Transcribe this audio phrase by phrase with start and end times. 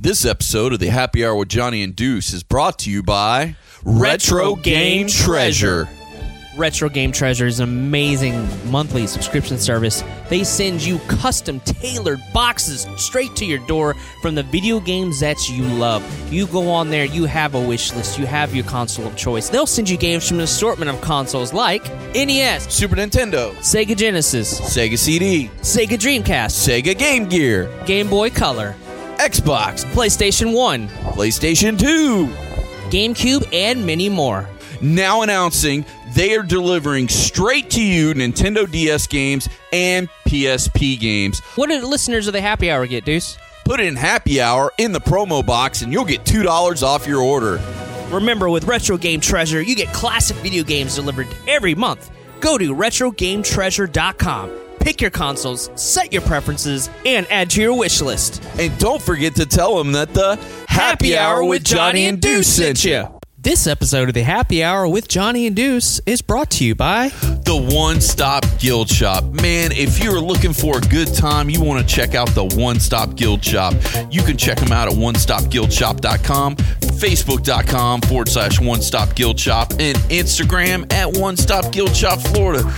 [0.00, 3.56] This episode of the Happy Hour with Johnny and Deuce is brought to you by
[3.82, 5.88] Retro, Game, Treasure.
[6.56, 10.04] Retro Game Treasure is an amazing monthly subscription service.
[10.28, 15.48] They send you custom tailored boxes straight to your door from the video games that
[15.48, 16.04] you love.
[16.32, 19.48] You go on there, you have a wish list, you have your console of choice.
[19.48, 21.84] They'll send you games from an assortment of consoles like
[22.14, 26.22] NES, Super Nintendo, Sega Genesis, Sega CD, Sega Dreamcast,
[26.68, 28.76] Sega Game Gear, Game Boy Color,
[29.18, 32.26] Xbox, PlayStation 1, PlayStation 2.
[32.90, 34.48] GameCube, and many more.
[34.80, 41.40] Now announcing they are delivering straight to you Nintendo DS games and PSP games.
[41.56, 43.36] What do the listeners of the Happy Hour get, Deuce?
[43.64, 47.60] Put in happy hour in the promo box and you'll get $2 off your order.
[48.10, 52.10] Remember, with Retro Game Treasure, you get classic video games delivered every month.
[52.40, 54.50] Go to RetroGameTreasure.com,
[54.80, 58.42] pick your consoles, set your preferences, and add to your wish list.
[58.58, 60.36] And don't forget to tell them that the
[60.68, 63.17] Happy Hour with Johnny and Deuce sent you.
[63.48, 67.08] This episode of the Happy Hour with Johnny and Deuce is brought to you by
[67.08, 69.24] The One Stop Guild Shop.
[69.24, 72.78] Man, if you're looking for a good time, you want to check out the One
[72.78, 73.72] Stop Guild Shop.
[74.10, 79.96] You can check them out at onestopguildshop.com, facebook.com forward slash One Stop Guild Shop, and
[80.10, 82.70] Instagram at One Stop Guild Shop Florida.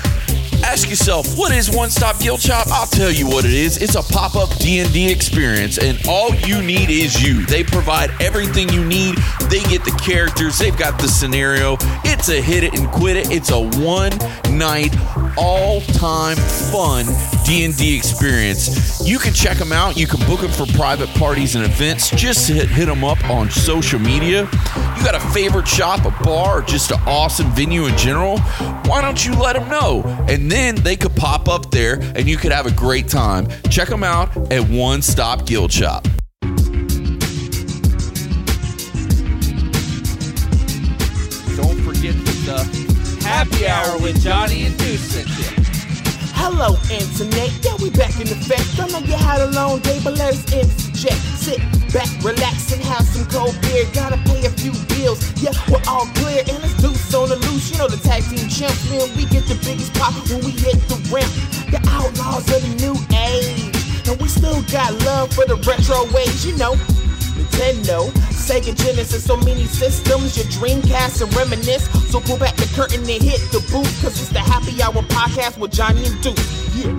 [0.62, 2.66] Ask yourself, what is One Stop Guild Shop?
[2.70, 3.78] I'll tell you what it is.
[3.78, 7.46] It's a pop-up D&D experience, and all you need is you.
[7.46, 9.16] They provide everything you need.
[9.48, 10.59] They get the characters.
[10.60, 11.78] They've got the scenario.
[12.04, 13.30] It's a hit it and quit it.
[13.30, 14.94] It's a one-night,
[15.38, 17.06] all-time fun
[17.46, 19.00] D&D experience.
[19.02, 19.96] You can check them out.
[19.96, 22.10] You can book them for private parties and events.
[22.10, 24.42] Just hit, hit them up on social media.
[24.98, 28.38] You got a favorite shop, a bar, or just an awesome venue in general?
[28.84, 30.02] Why don't you let them know?
[30.28, 33.48] And then they could pop up there and you could have a great time.
[33.70, 36.06] Check them out at One Stop Guild Shop.
[43.40, 45.16] Happy hour with Johnny and Deuce.
[46.36, 47.48] Hello, Internet.
[47.64, 48.68] Yeah, we back in effect.
[48.76, 51.16] I know you had a long day, but let's interject.
[51.40, 51.56] Sit
[51.88, 53.88] back, relax, and have some cold beer.
[53.94, 55.24] Gotta pay a few bills.
[55.40, 57.72] Yeah, we're all clear, and do so on the loose.
[57.72, 59.08] You know the tag team champs, man.
[59.16, 61.32] We get the biggest pop when we hit the ramp.
[61.72, 63.72] The outlaws of the new age,
[64.04, 66.44] and we still got love for the retro ways.
[66.44, 66.76] You know.
[67.40, 71.88] Nintendo, Sega Genesis, so many systems, your Dreamcast and reminisce.
[72.10, 75.56] So pull back the curtain and hit the booth, cause it's the Happy Hour podcast
[75.58, 76.36] with Johnny and Duke.
[76.74, 76.94] Yeah.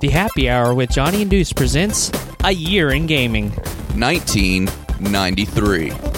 [0.00, 2.10] The Happy Hour with Johnny and Deuce presents
[2.42, 3.52] A Year in Gaming.
[3.96, 6.09] 1993.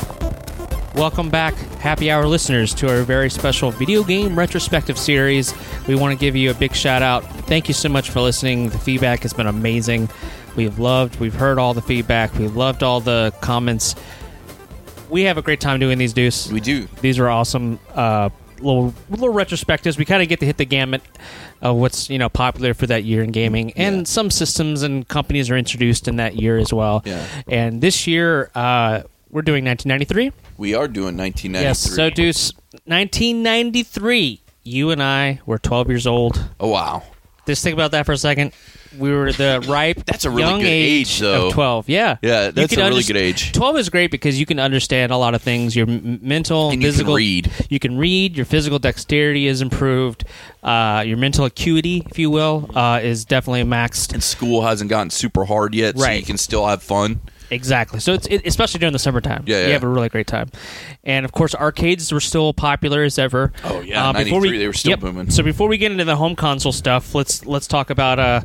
[0.94, 5.54] Welcome back, Happy Hour listeners, to our very special video game retrospective series.
[5.88, 7.24] We want to give you a big shout out.
[7.46, 8.68] Thank you so much for listening.
[8.68, 10.10] The feedback has been amazing.
[10.54, 13.94] We've loved, we've heard all the feedback, we've loved all the comments.
[15.08, 16.50] We have a great time doing these, Deuce.
[16.52, 16.86] We do.
[17.00, 17.80] These are awesome.
[17.94, 18.28] Uh,
[18.60, 19.96] little little retrospectives.
[19.98, 21.02] We kind of get to hit the gamut
[21.62, 24.04] of what's you know popular for that year in gaming, and Yeah.
[24.04, 27.02] some systems and companies are introduced in that year as well.
[27.04, 27.24] Yeah.
[27.48, 29.02] And this year, uh,
[29.32, 30.30] we're doing 1993.
[30.58, 31.60] We are doing 1993.
[31.62, 31.80] Yes.
[31.80, 32.52] So, Deuce,
[32.86, 34.40] 1993.
[34.64, 36.44] You and I were 12 years old.
[36.60, 37.02] Oh, wow.
[37.46, 38.52] Just think about that for a second.
[38.96, 41.48] We were the ripe, That's a really young good age, though.
[41.48, 41.88] of 12.
[41.88, 42.18] Yeah.
[42.22, 43.52] Yeah, You that's can a really underst- good age.
[43.52, 45.74] 12 is great because you can understand a lot of things.
[45.74, 47.14] Your m- mental, And you can physical.
[47.16, 47.50] read.
[47.68, 48.36] You can read.
[48.36, 50.24] Your physical dexterity is improved.
[50.62, 54.12] Uh, your mental acuity, if you will, uh, is definitely maxed.
[54.12, 56.20] And school hasn't gotten super hard yet, so Right.
[56.20, 57.20] you can still have fun.
[57.52, 58.00] Exactly.
[58.00, 59.44] So it's it, especially during the summertime.
[59.46, 59.72] Yeah, You yeah.
[59.74, 60.48] have a really great time.
[61.04, 63.52] And of course, arcades were still popular as ever.
[63.64, 65.00] Oh, yeah, Uh, before 93, they were still yep.
[65.00, 65.30] booming.
[65.30, 68.40] So before we get into the home console stuff, let's let's talk about uh,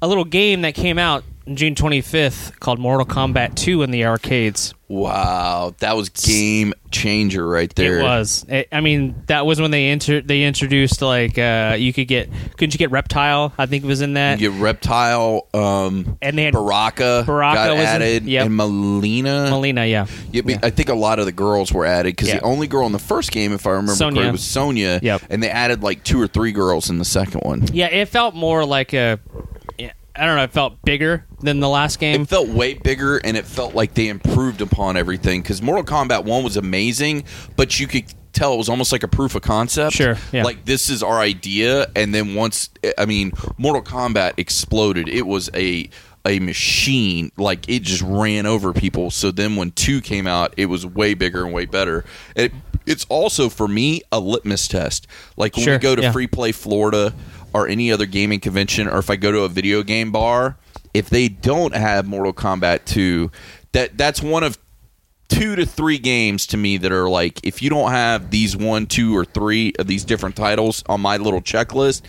[0.00, 4.72] a little game that came out June 25th called Mortal Kombat 2 in the arcades.
[4.88, 7.98] Wow, that was game changer right there.
[7.98, 8.44] It was.
[8.48, 12.30] It- I mean, that was when they inter- they introduced like uh, you could get
[12.56, 13.52] couldn't you get Reptile?
[13.58, 14.40] I think it was in that.
[14.40, 18.46] You get Reptile, um, And they had Baraka, Baraka got was in- added, yep.
[18.46, 19.48] and Mileena.
[19.50, 20.06] Mileena, yeah.
[20.32, 22.36] Yeah, but I think a lot of the girls were added because Yeah.
[22.36, 24.16] the only girl in the first game, if I remember Sonya.
[24.20, 25.00] correctly, was Sonya.
[25.02, 25.22] Yep.
[25.30, 27.64] And they added like two or three girls in the second one.
[27.72, 29.18] Yeah, it felt more like a.
[30.16, 30.44] I don't know.
[30.44, 32.22] It felt bigger than the last game.
[32.22, 35.42] It felt way bigger, and it felt like they improved upon everything.
[35.42, 37.24] Because Mortal Kombat One was amazing,
[37.56, 39.94] but you could tell it was almost like a proof of concept.
[39.94, 40.44] Sure, yeah.
[40.44, 45.08] Like this is our idea, and then once I mean, Mortal Kombat exploded.
[45.08, 45.90] It was a
[46.26, 47.30] a machine.
[47.36, 49.10] Like it just ran over people.
[49.10, 52.04] So then when two came out, it was way bigger and way better.
[52.34, 52.52] It,
[52.86, 55.06] it's also for me a litmus test.
[55.36, 56.12] Like when Sure, we go to yeah.
[56.12, 57.14] Free Play Florida
[57.54, 60.56] or any other gaming convention, or if I go to a video game bar,
[60.92, 63.30] if they don't have Mortal Kombat 2,
[63.72, 64.58] that that's one of
[65.28, 68.86] two to three games to me that are like if you don't have these one,
[68.86, 72.02] two, or three of these different titles on my little checklist,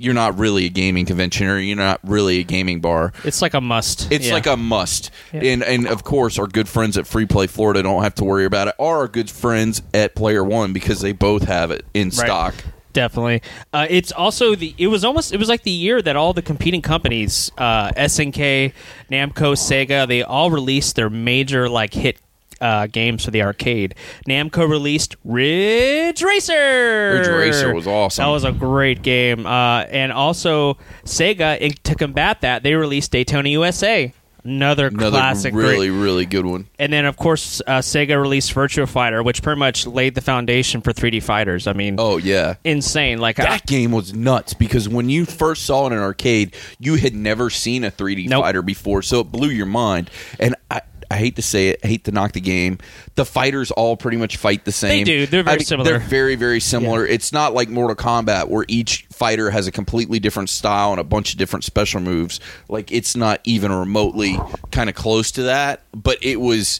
[0.00, 3.12] you're not really a gaming convention or you're not really a gaming bar.
[3.24, 4.12] It's like a must.
[4.12, 4.34] It's Yeah.
[4.34, 5.10] like a must.
[5.32, 5.42] Yeah.
[5.42, 8.44] And and of course our good friends at Free Play Florida don't have to worry
[8.44, 8.74] about it.
[8.78, 12.14] Or our good friends at Player One because they both have it in Right.
[12.14, 12.54] stock.
[12.98, 13.42] Definitely.
[13.72, 14.74] Uh, it's also the.
[14.76, 15.32] It was almost.
[15.32, 18.72] It was like the year that all the competing companies, uh, SNK,
[19.08, 22.18] Namco, Sega, they all released their major like hit.
[22.60, 23.94] Uh, games for the arcade.
[24.26, 27.12] Namco released Ridge Racer.
[27.14, 28.24] Ridge Racer was awesome.
[28.24, 29.46] That was a great game.
[29.46, 34.12] Uh, and also Sega, in, to combat that, they released Daytona USA.
[34.48, 36.66] Another, Another classic, great- really, really good one.
[36.78, 40.80] and then, of course, uh, Sega released Virtua Fighter, which pretty much laid the foundation
[40.80, 41.66] for 3D fighters.
[41.66, 42.54] I mean, Oh yeah.
[42.64, 43.18] insane!
[43.18, 46.56] Like, I, That game was nuts because when you first saw it in an arcade,
[46.78, 48.42] you had never seen a 3D Nope.
[48.44, 50.10] fighter before, so it blew your mind.
[50.40, 52.78] And I, I hate to say it, I hate to knock the game.
[53.14, 55.04] The fighters all pretty much fight the same.
[55.04, 55.26] They do.
[55.26, 55.90] They're very I mean, similar.
[55.90, 57.06] They're very, very similar.
[57.06, 61.04] It's not like Mortal Kombat where each fighter has a completely different style and a
[61.04, 62.40] bunch of different special moves.
[62.68, 64.38] Like it's not even remotely
[64.70, 65.82] kind of close to that.
[65.94, 66.78] But it was.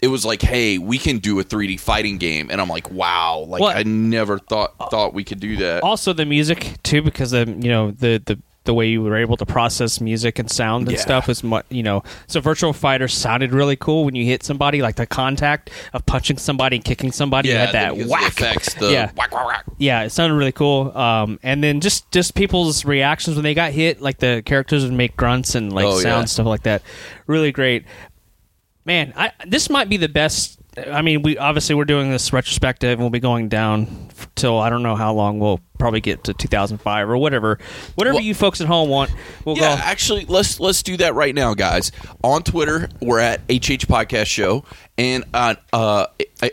[0.00, 3.38] It was like, hey, we can do a 3D fighting game, and I'm like, wow,
[3.48, 5.82] like Well- I never thought thought we could do that.
[5.82, 8.38] also the music too, because of you know the the
[8.68, 11.02] the way you were able to process music and sound and Yeah.
[11.02, 12.02] stuff is much you know.
[12.26, 16.36] So Virtual Fighter sounded really cool when you hit somebody, like the contact of punching
[16.36, 17.48] somebody and kicking somebody.
[17.48, 18.28] you had that the, whack.
[18.28, 19.10] effects, the Yeah.
[19.16, 19.64] whack, whack, whack.
[19.78, 20.96] Yeah, it sounded really cool.
[20.96, 24.92] Um, and then just just people's reactions when they got hit, like the characters would
[24.92, 26.24] make grunts and like Oh, sound yeah.
[26.26, 26.82] stuff like that.
[27.26, 27.84] Really great.
[28.84, 30.57] Man, I this might be the best.
[30.86, 34.70] I mean, we obviously we're doing this retrospective, and we'll be going down till I
[34.70, 35.38] don't know how long.
[35.38, 37.58] We'll probably get to 2005 or whatever,
[37.94, 39.10] whatever Well- you folks at home want.
[39.44, 39.62] We'll go.
[39.62, 39.82] Yeah, go.
[39.82, 41.92] actually, let's let's do that right now, guys.
[42.22, 44.64] On Twitter, we're at HH Podcast Show,
[44.96, 46.06] and on uh,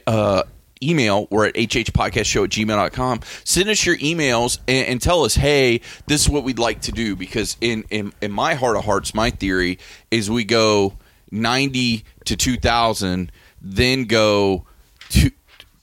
[0.07, 0.43] uh,
[0.83, 3.21] email, we're at hhpodcastshow at gmail.com.
[3.43, 6.91] Send us your emails and, and tell us, hey, this is what we'd like to
[6.91, 7.15] do.
[7.15, 9.79] Because in, in, in my heart of hearts, my theory
[10.11, 10.93] is we go
[11.31, 13.31] 90 to 2000,
[13.65, 14.65] then go
[15.09, 15.31] to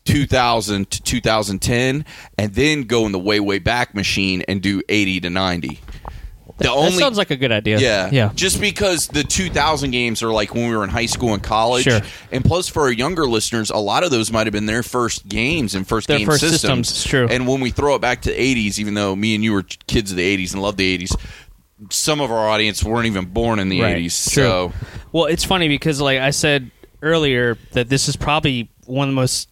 [0.05, 2.05] 2000 to 2010,
[2.39, 5.81] and then go in the way, way back machine and do 80 to 90.
[6.59, 7.79] The that sounds like a good idea.
[7.81, 8.31] yeah, yeah.
[8.35, 11.85] Just because the 2000 games are like when we were in high school and college,
[11.85, 12.01] Sure.
[12.31, 15.27] and plus for our younger listeners, a lot of those might have been their first
[15.29, 16.89] games and first Their game first systems.
[16.89, 17.27] systems, true.
[17.29, 19.63] And when we throw it back to the 80s, even though me and you were
[19.63, 21.17] kids of the 80s and loved the 80s,
[21.91, 23.97] some of our audience weren't even born in the Right.
[23.97, 24.31] 80s.
[24.33, 24.43] True.
[24.45, 24.73] So
[25.11, 26.71] Well, it's funny because, like I said
[27.03, 29.49] earlier, that this is probably one of the most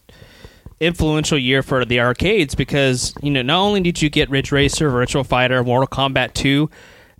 [0.80, 4.88] influential year for the arcades because you know not only did you get Ridge Racer,
[4.90, 6.70] Virtual Fighter, Mortal Kombat 2,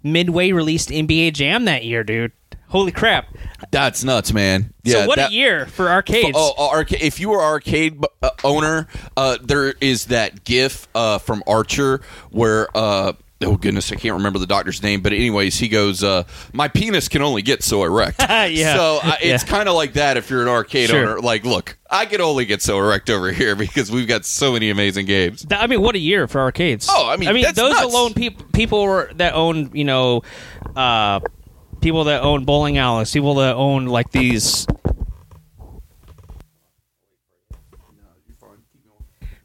[0.03, 2.33] Midway released NBA Jam that year, dude.
[2.69, 3.27] Holy crap!
[3.73, 4.73] that's nuts, man.
[4.85, 6.33] Yeah, so what that- a year for arcades!
[6.35, 8.87] Oh, uh, arca- if you are arcade uh, owner,
[9.17, 12.01] uh, there is that GIF uh, from Archer
[12.31, 12.69] where.
[12.75, 16.69] Uh, Oh goodness, I can't remember the doctor's name, but anyways, he goes, uh, "My
[16.69, 18.21] penis can only get so erect."
[18.51, 18.75] Yeah.
[18.77, 19.49] So uh, it's Yeah.
[19.51, 21.09] kind of like that if you're an arcade Sure.
[21.13, 21.21] owner.
[21.21, 24.69] Like, look, I can only get so erect over here because we've got so many
[24.69, 25.47] amazing games.
[25.51, 26.87] I mean, what a year for arcades!
[26.91, 27.85] Oh, I mean, I mean, that's those nuts.
[27.85, 30.23] alone, peop people that own, you know,
[30.77, 31.21] uh,
[31.81, 34.67] people that own bowling alleys, people that own like these.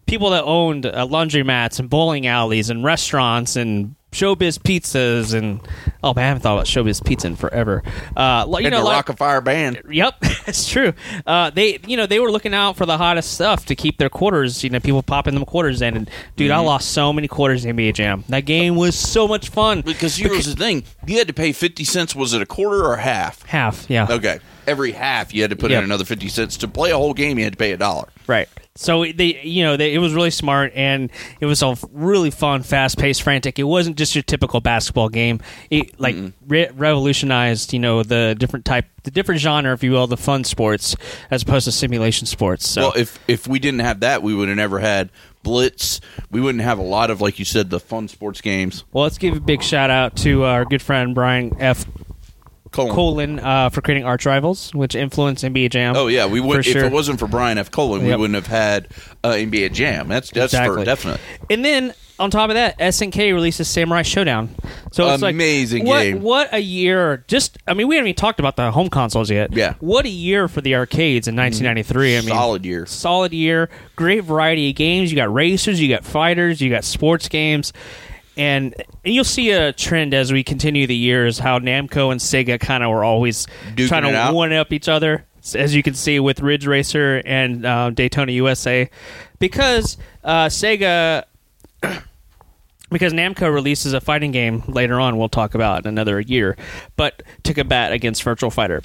[0.06, 5.60] People that owned uh, laundromats and bowling alleys and restaurants and showbiz pizzas and
[6.02, 7.84] oh man, I haven't thought about showbiz pizza in forever.
[8.16, 9.82] Uh, like, you And know, the like- Rock-afire band.
[9.90, 10.94] Yep, it's true.
[11.26, 14.10] Uh, they, you know, they were looking out for the hottest stuff to keep their
[14.10, 14.64] quarters.
[14.64, 15.98] You know, people popping them quarters in.
[15.98, 16.60] And dude, Mm-hmm.
[16.60, 18.24] I lost so many quarters in NBA Jam.
[18.30, 19.82] That game was so much fun.
[19.82, 22.16] Because here's the thing: you had to pay fifty cents.
[22.16, 23.42] Was it a quarter or half?
[23.48, 25.80] Half, yeah, Okay, every half you had to put Yep.
[25.80, 27.38] in another fifty cents to play a whole game.
[27.38, 28.08] You had to pay a dollar.
[28.28, 28.50] right.
[28.78, 32.62] So they, you know, they, it was really smart and it was a really fun,
[32.62, 33.58] fast-paced, frantic.
[33.58, 35.40] It wasn't just your typical basketball game.
[35.70, 40.08] It like re- revolutionized, you know, the different type, the different genre, if you will,
[40.08, 40.94] the fun sports
[41.32, 42.68] as opposed to simulation sports.
[42.68, 45.10] So Well, if if we didn't have that, we would have never had
[45.42, 46.02] Blitz.
[46.30, 48.84] We wouldn't have a lot of, like you said, the fun sports games.
[48.92, 51.86] Well, let's give a big shout out to our good friend Brian F.
[52.76, 52.94] Colin.
[52.94, 55.96] Colin uh, for creating Arch Rivals, which influenced NBA Jam.
[55.96, 56.56] Oh yeah, we would.
[56.56, 56.86] For If sure.
[56.86, 57.72] it wasn't for Brian F.
[57.72, 58.20] Colin, we Yep.
[58.20, 58.88] wouldn't have had
[59.24, 60.08] uh, NBA Jam.
[60.08, 60.86] That's that's for Exactly.
[60.86, 61.22] definite.
[61.50, 64.48] And then on top of that, SNK releases Samurai Shodown.
[64.94, 66.22] So it's Amazing like what, game.
[66.22, 67.26] What a year!
[67.28, 69.52] Just I mean, we haven't even talked about the home consoles yet.
[69.52, 69.74] Yeah.
[69.74, 69.86] Mm-hmm.
[69.86, 72.18] What a year for the arcades in 1993.
[72.18, 72.86] I mean, Solid year.
[72.86, 73.70] solid year.
[73.98, 75.12] Great variety of games.
[75.12, 77.74] You got racers, you got fighters, you got sports games.
[78.38, 82.84] And you'll see a trend as we continue the years how Namco and Sega kind
[82.84, 86.42] of were always Duking trying to one up each other, as you can see with
[86.42, 88.90] Ridge Racer and uh, Daytona USA,
[89.40, 91.24] because uh, Sega,
[92.90, 96.58] because Namco releases a fighting game later on, we'll talk about in another year,
[96.98, 98.82] but to combat against Virtual Fighter.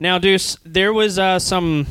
[0.00, 1.86] Now, Deuce, there was uh, some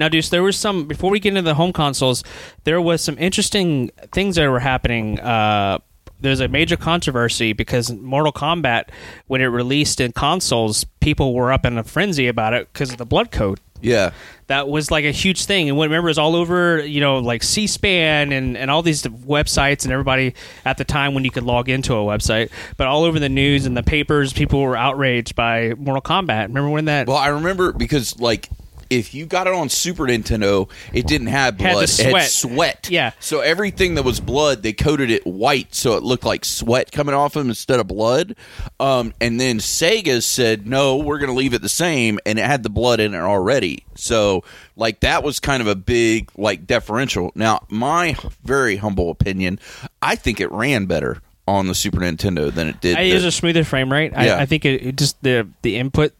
[0.00, 2.24] Now, Deuce, there was some before we get into the home consoles.
[2.64, 5.20] There was some interesting things that were happening.
[5.20, 5.78] Uh,
[6.22, 8.84] there's a major controversy because Mortal Kombat,
[9.26, 12.96] when it released in consoles, people were up in a frenzy about it because of
[12.96, 13.60] the blood code.
[13.82, 14.12] Yeah.
[14.46, 17.18] That was like a huge thing, and when- remember, it was all over, you know,
[17.18, 21.44] like C-SPAN and, and all these websites, and everybody at the time when you could
[21.44, 25.34] log into a website, but all over the news and the papers, people were outraged
[25.34, 26.48] by Mortal Kombat.
[26.48, 27.06] Remember when that?
[27.06, 28.48] Well, I remember because like
[28.90, 31.68] if you got it on Super Nintendo, it didn't have blood.
[31.68, 32.30] Had the It had sweat.
[32.30, 32.88] sweat.
[32.90, 33.12] Yeah.
[33.20, 37.14] So everything that was blood, they coated it white so it looked like sweat coming
[37.14, 38.34] off of them instead of blood.
[38.78, 42.44] Um, and then Sega said, "No, we're going to leave it the same," and it
[42.44, 43.84] had the blood in it already.
[43.94, 44.42] So
[44.76, 47.30] like that was kind of a big like deferential.
[47.34, 49.60] Now, my very humble opinion,
[50.02, 52.96] I think it ran better on the Super Nintendo than it did.
[52.96, 54.12] I the- use a smoother frame rate.
[54.12, 54.36] Yeah.
[54.36, 56.12] I, I think it, it just the the input,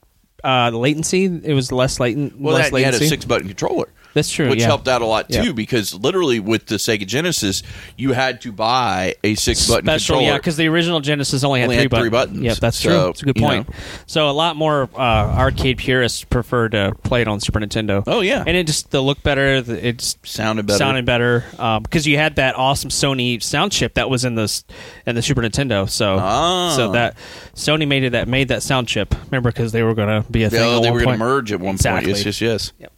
[0.44, 1.24] uh, the latency.
[1.24, 2.40] It was less latent.
[2.40, 3.08] Well, less that, you had a latency.
[3.08, 3.88] six button controller.
[4.14, 4.66] That's true, Which yeah.
[4.66, 5.52] helped out a lot too, Yeah.
[5.52, 7.62] because literally with the Sega Genesis,
[7.96, 10.32] you had to buy a six button Special, controller.
[10.32, 12.02] yeah, because the original Genesis only had, Only three, had buttons.
[12.02, 12.40] three buttons.
[12.42, 12.98] Yeah, that's So, true.
[13.06, 13.68] That's a good you point.
[13.68, 13.74] know.
[14.06, 18.02] So a lot more uh, arcade purists prefer to play it on Super Nintendo.
[18.06, 18.42] Oh, yeah.
[18.46, 19.60] and it just the look better.
[19.62, 20.78] the- It Sounded better.
[20.78, 21.44] Sounded better
[21.82, 24.62] because you had that awesome Sony sound chip that was in the
[25.06, 25.88] in the Super Nintendo.
[25.88, 26.72] So Ah.
[26.76, 27.16] so that
[27.54, 29.14] Sony made it that made that sound chip.
[29.26, 30.82] Remember because they were going to be a thing.
[30.82, 32.12] They were going to merge at one Exactly.
[32.12, 32.24] point.
[32.26, 32.90] Yes, yes, yes.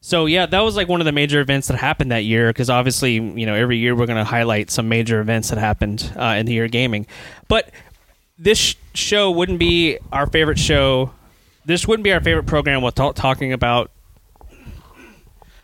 [0.00, 2.70] So yeah, that was like one of the major events that happened that year because
[2.70, 6.36] obviously you know every year we're going to highlight some major events that happened uh,
[6.38, 7.06] in the year of gaming.
[7.48, 7.70] But
[8.38, 11.12] this sh- show wouldn't be our favorite show.
[11.64, 13.90] This wouldn't be our favorite program without talking about.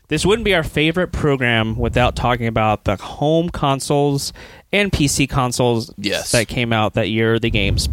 [0.08, 4.32] This wouldn't be our favorite program without talking about the home consoles
[4.72, 6.32] and PC consoles Yes.
[6.32, 7.38] that came out that year.
[7.38, 7.88] The games.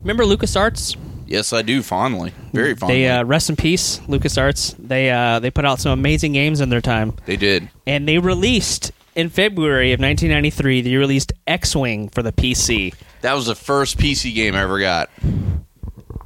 [0.00, 0.96] Remember LucasArts?
[1.26, 3.02] Yes, I do fondly, very fondly.
[3.02, 4.76] They uh, rest in peace, LucasArts.
[4.78, 7.68] They uh, they put out some amazing games in their time, they did.
[7.86, 10.82] and they released in February of 1993.
[10.82, 12.94] They released X-wing for the PC.
[13.22, 15.10] That was the first PC game I ever got.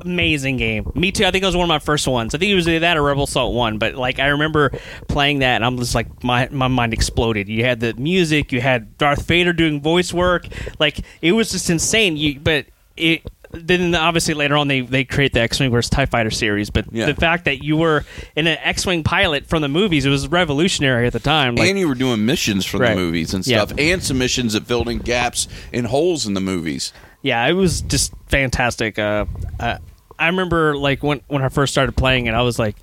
[0.03, 0.91] Amazing game.
[0.95, 1.27] Me too.
[1.27, 2.35] I think it was one of my first ones.
[2.35, 3.77] I think it was either that or Rebel Assault One.
[3.77, 4.71] But like I remember
[5.09, 7.49] playing that, and I'm just like my my mind exploded.
[7.49, 10.47] You had the music, you had Darth Vader doing voice work.
[10.79, 12.17] Like it was just insane.
[12.17, 12.67] You but
[12.97, 13.23] it.
[13.53, 17.07] Then obviously later on they, they create the X-wing versus Tie Fighter series, but Yeah.
[17.07, 18.05] the fact that you were
[18.37, 21.57] in an X-wing pilot from the movies, it was revolutionary at the time.
[21.57, 22.91] Like, and you were doing missions from Right.
[22.91, 23.65] the movies and Yeah.
[23.65, 26.93] stuff, and some missions that filled in gaps and holes in the movies.
[27.23, 28.99] yeah, it was just fantastic.
[28.99, 29.25] Uh,
[29.59, 29.79] uh,
[30.19, 32.77] I remember like when when I first started playing it, I was like,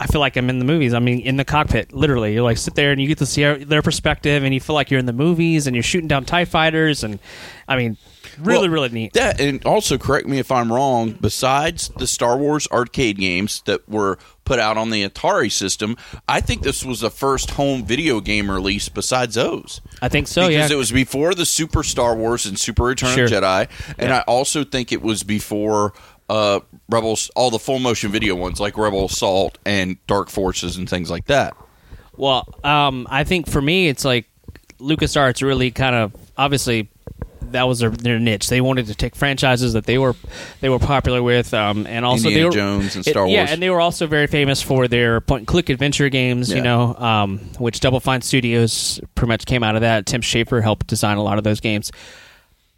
[0.00, 0.92] I feel like I'm in the movies.
[0.92, 2.34] I mean, in the cockpit, literally.
[2.34, 4.90] You like sit there and you get to see their perspective, and you feel like
[4.90, 7.20] you're in the movies, and you're shooting down Tie fighters, and
[7.68, 7.96] I mean,
[8.38, 9.12] really, Well, really neat.
[9.14, 11.12] That and also correct me if I'm wrong.
[11.20, 15.96] Besides the Star Wars arcade games that were put out on the Atari system,
[16.28, 19.80] I think this was the first home video game release besides those.
[20.02, 20.48] I think so.
[20.48, 23.24] because yeah, it was before the Super Star Wars and Super Return Sure.
[23.24, 24.18] of Jedi, and Yeah.
[24.18, 25.92] I also think it was before
[26.28, 30.88] uh, Rebels, all the full motion video ones like Rebel Assault and Dark Forces and
[30.88, 31.54] things like that.
[32.16, 34.26] Well, um, I think for me, it's like
[34.78, 36.88] LucasArts really kind of obviously
[37.52, 38.48] that was their, their niche.
[38.48, 40.14] They wanted to take franchises that they were
[40.60, 43.46] they were popular with, um, and also Indiana they were, Jones and it- Star Yeah,
[43.48, 46.50] and they were also very famous for their point and click adventure games.
[46.50, 50.06] You know, um, which Double Fine Studios pretty much came out of that.
[50.06, 51.92] Tim Schafer helped design a lot of those games.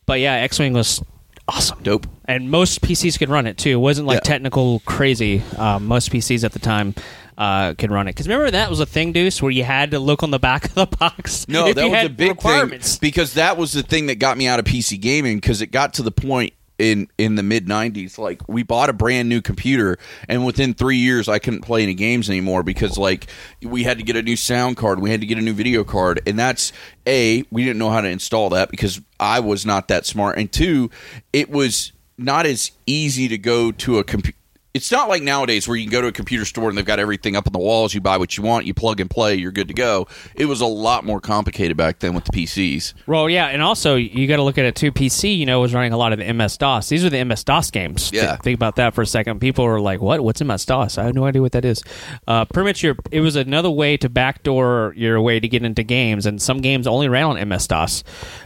[0.07, 1.03] But yeah, X Wing was
[1.49, 2.07] awesome Dope.
[2.27, 3.71] and most PCs could run it too.
[3.71, 4.21] It wasn't like Yeah.
[4.21, 5.43] technical crazy.
[5.57, 6.95] Um, most PCs at the time
[7.39, 9.99] uh, could run it because remember that was a thing, Deuce, where you had to
[9.99, 11.47] look on the back of the box.
[11.49, 12.97] No, if that was had a big requirements.
[12.97, 15.67] thing because that was the thing that got me out of PC gaming because it
[15.71, 19.41] got to the point in in the mid 90s like we bought a brand new
[19.41, 23.29] computer and within 3 years I couldn't play any games anymore because like
[23.63, 25.85] we had to get a new sound card, we had to get a new video
[25.85, 26.73] card and that's
[27.07, 30.51] a we didn't know how to install that because I was not that smart and
[30.51, 30.91] two
[31.33, 34.37] it was not as easy to go to a computer
[34.77, 36.99] it's not like nowadays where you can go to a computer store and they've got
[36.99, 37.95] everything up on the walls.
[37.95, 40.07] You buy what you want, you plug and play, you're good to go.
[40.35, 42.93] It was a lot more complicated back then with the PCs.
[43.07, 44.93] Well, yeah, and also you got to look at it too.
[44.93, 46.89] PC, you know, was running a lot of the MS DOS.
[46.89, 48.11] These are the MS DOS games.
[48.13, 48.27] Yeah.
[48.27, 49.41] Th- think about that for a second.
[49.41, 50.21] People are like, "What?
[50.21, 51.83] What's MS DOS?" I have no idea what that is.
[52.29, 55.83] Uh, pretty much, your it was another way to backdoor your way to get into
[55.83, 58.05] games, and some games only ran on MS DOS.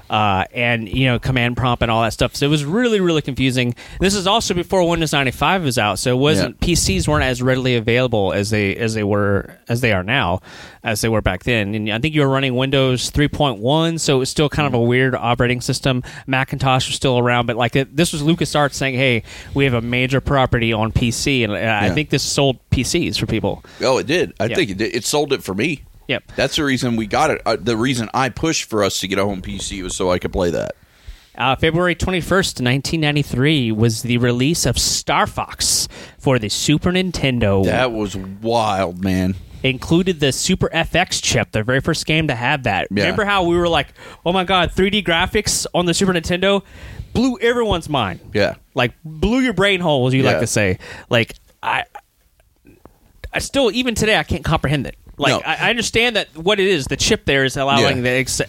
[0.08, 2.34] Uh, and you know command prompt and all that stuff.
[2.34, 3.76] So it was really really confusing.
[4.00, 8.33] This is also before Windows 95 was out, so wasn't PCs weren't as readily available
[8.33, 10.41] as they as they were as they are now,
[10.85, 11.75] as they were back then.
[11.75, 14.81] And I think you were running Windows 3.1, so it was still kind of a
[14.81, 16.03] weird operating system.
[16.27, 19.23] Macintosh was still around, but like it, this was LucasArts saying, "Hey,
[19.55, 21.95] we have a major property on PC," and I Yeah.
[21.95, 23.65] think this sold PCs for people.
[23.81, 24.33] Oh, it did.
[24.39, 24.55] I Yeah.
[24.57, 24.95] think it did.
[24.95, 25.83] It sold it for me.
[26.09, 26.33] Yep.
[26.35, 27.41] That's the reason we got it.
[27.47, 30.19] Uh, the reason I pushed for us to get a home PC was so I
[30.19, 30.75] could play that.
[31.37, 37.64] Uh, February 21st, 1993 was the release of Star Fox for the Super Nintendo.
[37.64, 39.34] That was wild, man.
[39.62, 42.88] included the Super FX chip, the very first game to have that.
[42.90, 43.04] Yeah.
[43.04, 43.88] Remember how we were like,
[44.25, 46.62] "Oh my god, 3D graphics on the Super Nintendo
[47.12, 48.56] blew everyone's mind." Yeah.
[48.75, 50.78] Like blew your brain hole, as you like to say.
[51.10, 51.84] Like I,
[53.32, 54.96] I still even today I can't comprehend it.
[55.21, 55.41] Like No.
[55.45, 58.03] I, I understand that what it is, the chip there is allowing Yeah.
[58.03, 58.45] the ex, e-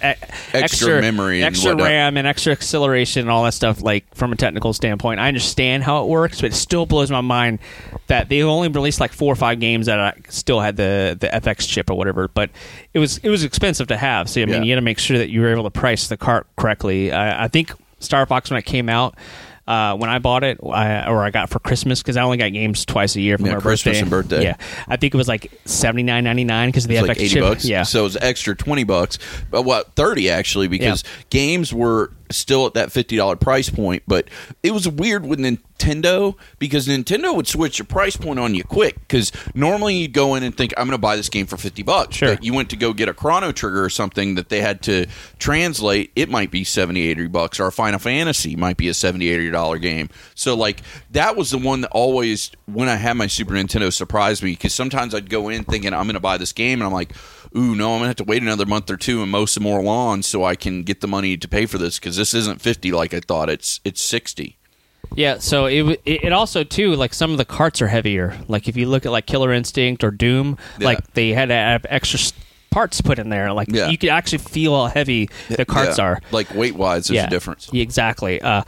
[0.53, 1.75] extra, memory and extra.
[1.75, 3.81] RAM, and extra acceleration, and all that stuff.
[3.81, 7.21] Like from a technical standpoint, I understand how it works, but it still blows my
[7.21, 7.59] mind
[8.07, 11.27] that they only released like four or five games that I still had the the
[11.27, 12.27] FX chip or whatever.
[12.29, 12.49] But
[12.93, 14.29] it was it was expensive to have.
[14.29, 14.61] So I mean, Yeah.
[14.63, 17.11] you got to make sure that you were able to price the cart correctly.
[17.11, 19.15] I, I think Star Fox when it came out.
[19.71, 22.51] Uh, when I bought it, I, or I got for Christmas because I only got
[22.51, 24.01] games twice a year for Yeah, my Christmas birthday.
[24.01, 24.43] and birthday.
[24.43, 24.55] Yeah,
[24.89, 27.19] I think it was like seventy nine ninety nine because of the It's FX like
[27.19, 27.41] 80 chip.
[27.41, 27.65] bucks.
[27.65, 29.17] Yeah, So it was extra 20 bucks.
[29.49, 34.03] But what, 30 actually, because games were still at that $50 price point.
[34.07, 34.27] But
[34.63, 38.99] it was weird with Nintendo because Nintendo would switch the price point on you quick.
[38.99, 41.83] Because normally you'd go in and think, I'm going to buy this game for 50
[41.83, 42.15] bucks.
[42.17, 42.35] Sure.
[42.35, 45.07] But you went to go get a Chrono Trigger or something that they had to
[45.39, 46.11] translate.
[46.15, 47.59] It might be 70, 80 bucks.
[47.59, 50.09] Or Final Fantasy might be a 70, 80 dollar game.
[50.35, 54.43] So, like, that was the one that always, when I had my Super Nintendo, surprised
[54.43, 56.79] me because sometimes I'd go in thinking, I'm going to buy this game.
[56.79, 57.13] And I'm like,
[57.55, 59.63] ooh, no, I'm going to have to wait another month or two and mow some
[59.63, 62.61] more lawns so I can get the money to pay for this because this isn't
[62.61, 63.49] 50 like I thought.
[63.49, 64.57] It's it's 60.
[65.15, 68.37] Yeah, so it it also too like some of the carts are heavier.
[68.47, 70.85] Like if you look at like Killer Instinct or Doom, Yeah.
[70.85, 72.19] like they had to have extra
[72.69, 73.51] parts put in there.
[73.51, 73.89] Like Yeah.
[73.89, 76.05] you could actually feel how heavy the carts Yeah.
[76.05, 76.21] are.
[76.31, 77.69] Like weight wise, there's a difference.
[77.73, 78.41] Exactly.
[78.41, 78.63] Uh,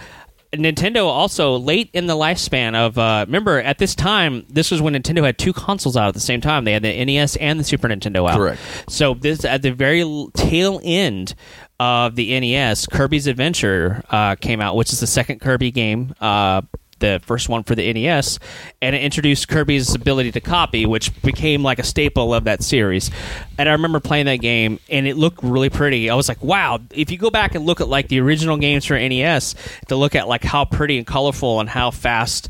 [0.54, 4.94] Nintendo also late in the lifespan of uh, remember at this time this was when
[4.94, 6.64] Nintendo had two consoles out at the same time.
[6.64, 8.38] They had the NES and the Super Nintendo out.
[8.38, 8.62] Correct.
[8.88, 10.04] So this at the very
[10.36, 11.36] tail end
[11.80, 16.14] of the NES, Kirby's Adventure uh, came out, which is the second Kirby game.
[16.22, 16.62] Uh,
[17.00, 18.40] the first one for the NES,
[18.82, 23.12] and it introduced Kirby's ability to copy, which became like a staple of that series.
[23.58, 26.10] And I remember playing that game, and it looked really pretty.
[26.10, 28.86] I was like, "Wow!" If you go back and look at like the original games
[28.86, 29.54] for NES,
[29.90, 32.48] to look at like how pretty and colorful and how fast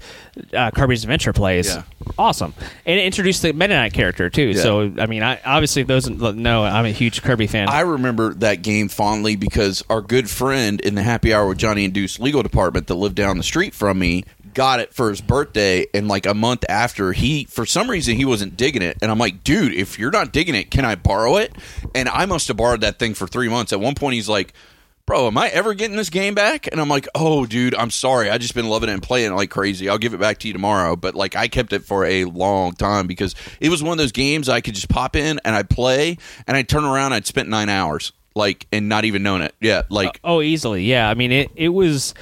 [0.54, 1.84] uh, Kirby's Adventure plays, Yeah.
[2.18, 2.54] awesome.
[2.86, 4.50] And it introduced the Meta Knight character too.
[4.56, 4.62] Yeah.
[4.62, 7.68] So I mean, I obviously those know I'm a huge Kirby fan.
[7.68, 11.84] I remember that game fondly because our good friend in the happy hour with Johnny
[11.86, 15.22] and Deuce legal department that lived down the street from me got it for his
[15.22, 18.98] birthday and like a month after he for some reason he wasn't digging it.
[19.02, 21.54] And I'm like dude if you're not digging it can I borrow it?
[21.96, 23.74] And I must have borrowed that thing for 3 months.
[23.74, 24.54] At one point he's like
[25.06, 26.68] bro am I ever getting this game back?
[26.72, 28.30] And I'm like oh dude I'm sorry.
[28.30, 29.90] I just been loving it and playing it like crazy.
[29.90, 30.96] I'll give it back to you tomorrow.
[30.96, 34.12] But like I kept it for a long time because it was one of those
[34.14, 37.50] games I could just pop in and I'd play and I'd turn around I'd spent
[37.50, 39.54] 9 hours like and not even known it.
[39.62, 40.86] Yeah like Oh, easily.
[40.86, 41.08] Yeah.
[41.10, 42.14] I mean, it, it was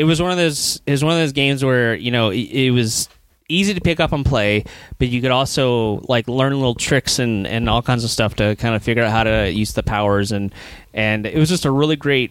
[0.00, 2.48] it was one of those it was one of those games where you know it,
[2.66, 3.08] it was
[3.48, 4.64] easy to pick up and play,
[4.98, 8.54] but you could also like learn little tricks and, and all kinds of stuff to
[8.56, 10.54] kind of figure out how to use the powers and
[10.94, 12.30] and it was just a really great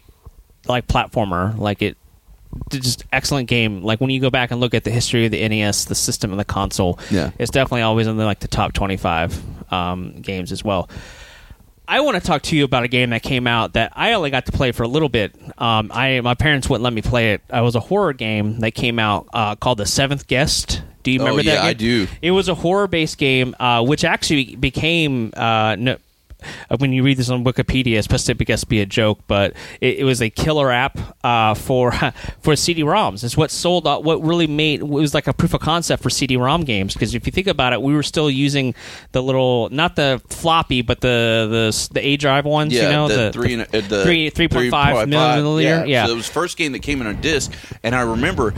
[0.68, 1.58] like platformer.
[1.58, 1.98] Like it
[2.70, 3.84] just excellent game.
[3.84, 6.32] Like when you go back and look at the history of the NES, the system,
[6.32, 7.32] and the console, Yeah.
[7.38, 9.40] it's definitely always in the, like the top twenty five
[9.72, 10.90] um, games as well.
[11.92, 14.30] I want to talk to you about a game that came out that I only
[14.30, 15.34] got to play for a little bit.
[15.58, 17.42] Um, I my parents wouldn't let me play it.
[17.52, 20.84] It was a horror game that came out uh, called The Seventh Guest.
[21.02, 21.64] Do you Oh, remember that?
[21.64, 22.08] yeah, I do.
[22.22, 25.34] It was a horror based game, uh, which actually became.
[25.36, 25.98] Uh, no, uh,
[26.78, 29.54] when you read this on Wikipedia, it's supposed to be, guess be a joke, but
[29.82, 31.92] it, it was a killer app uh, for
[32.42, 33.24] for CD-ROMs.
[33.24, 34.04] It's what sold out.
[34.04, 36.94] What really made it was like a proof of concept for CD-ROM games.
[36.94, 38.76] Because if you think about it, we were still using
[39.12, 42.74] the little, not the floppy, but the the the A drive ones.
[42.74, 45.12] Yeah, you know, the, three and uh, the three three point five 3.5.
[45.12, 45.88] milliliter.
[45.88, 48.54] Yeah, So it was the first game that came in a disc, and I remember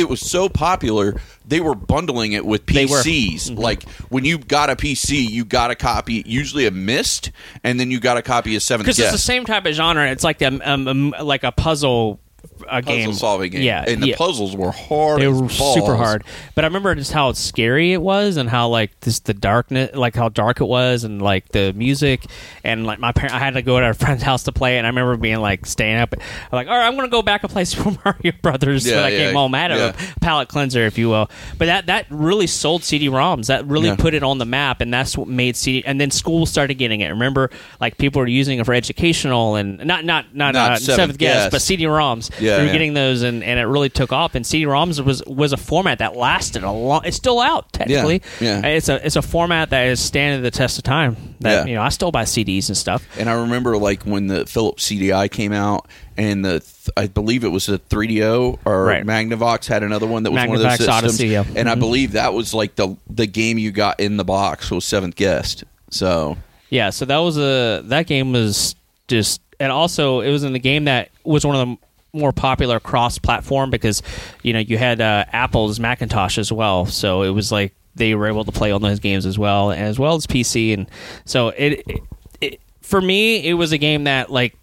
[0.00, 2.66] it was so popular, they were bundling it with.
[2.66, 3.58] PCs.
[3.58, 7.30] Like when you got a PC, you got a copy, usually a Myst,
[7.62, 10.10] and then you got a copy of Seventh because it's the same type of genre.
[10.10, 12.20] It's like a um, um, like a puzzle
[12.68, 13.62] a game puzzle solving game.
[13.62, 14.16] Yeah, and the yeah.
[14.16, 15.20] puzzles were hard.
[15.20, 16.24] they were super hard.
[16.54, 20.14] But I remember just how scary it was, and how like this the darkness, like
[20.14, 22.26] how dark it was, and like the music,
[22.64, 24.78] and like my parent, I had to go to a friend's house to play, it,
[24.78, 26.20] and I remember being like staying up, I'm
[26.52, 28.86] like, all right, I'm gonna go back and play Super Mario Brothers.
[28.86, 30.06] Yeah, but I yeah, came home mad at yeah.
[30.16, 31.30] a palate cleanser, if you will.
[31.58, 33.46] But that that really sold CD-ROMs.
[33.46, 35.84] That really put it on the map, and that's what made CD.
[35.84, 37.08] And then schools started getting it.
[37.08, 41.10] Remember, like people were using it for educational and not not not, Not uh, Seventh
[41.10, 41.52] seventh guest, Guest.
[41.52, 42.40] but CD-ROMs.
[42.40, 42.72] Yeah, they were yeah.
[42.72, 44.34] getting those, and, and it really took off.
[44.34, 47.02] And CD-ROMs was was a format that lasted a long.
[47.04, 48.22] It's still out technically.
[48.40, 48.64] yeah.
[48.66, 51.16] It's a it's a format that is standing the test of time.
[51.40, 51.64] That Yeah.
[51.66, 53.06] you know, I still buy CDs and stuff.
[53.18, 55.86] And I remember like when the Philips CDI came out,
[56.16, 59.04] and the th- I believe it was the 3DO or Right.
[59.04, 60.88] Magnavox had another one that was one of those systems.
[60.88, 61.44] Odyssey, yeah.
[61.56, 61.80] And I Mhm.
[61.80, 65.64] believe that was like the the game you got in the box was Seventh Guest.
[65.90, 66.36] So
[66.68, 68.74] Yeah, so that was a that game was
[69.08, 71.76] just and also it was in the game that was one of the
[72.12, 74.02] more popular cross-platform because
[74.42, 78.26] you know you had uh, Apple's Macintosh as well, so it was like they were
[78.26, 80.88] able to play on those games as well, as well as PC, and
[81.24, 82.00] so it, it,
[82.40, 84.54] it for me it was a game that like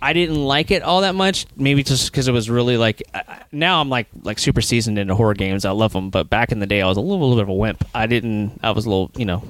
[0.00, 1.46] I didn't like it all that much.
[1.56, 3.02] Maybe just because it was really like
[3.50, 5.64] now I'm like like super seasoned into horror games.
[5.64, 7.48] I love them, but back in the day I was a little, little bit of
[7.48, 7.84] a wimp.
[7.94, 8.60] I didn't.
[8.62, 9.42] I was a little, you know,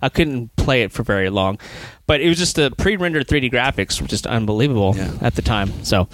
[0.00, 1.58] I couldn't play it for very long.
[2.12, 5.12] But it was just the pre-rendered 3D graphics were just unbelievable Yeah.
[5.22, 5.72] at the time.
[5.82, 6.08] So,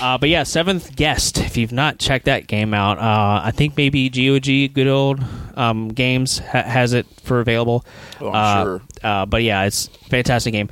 [0.00, 1.36] uh, but yeah, Seventh Guest.
[1.36, 5.22] If you've not checked that game out, uh, I think maybe GOG, good old
[5.54, 7.84] um, games, ha- has it for available.
[8.18, 8.82] Oh, I'm Uh, sure.
[9.04, 10.70] uh, but yeah, it's a fantastic game.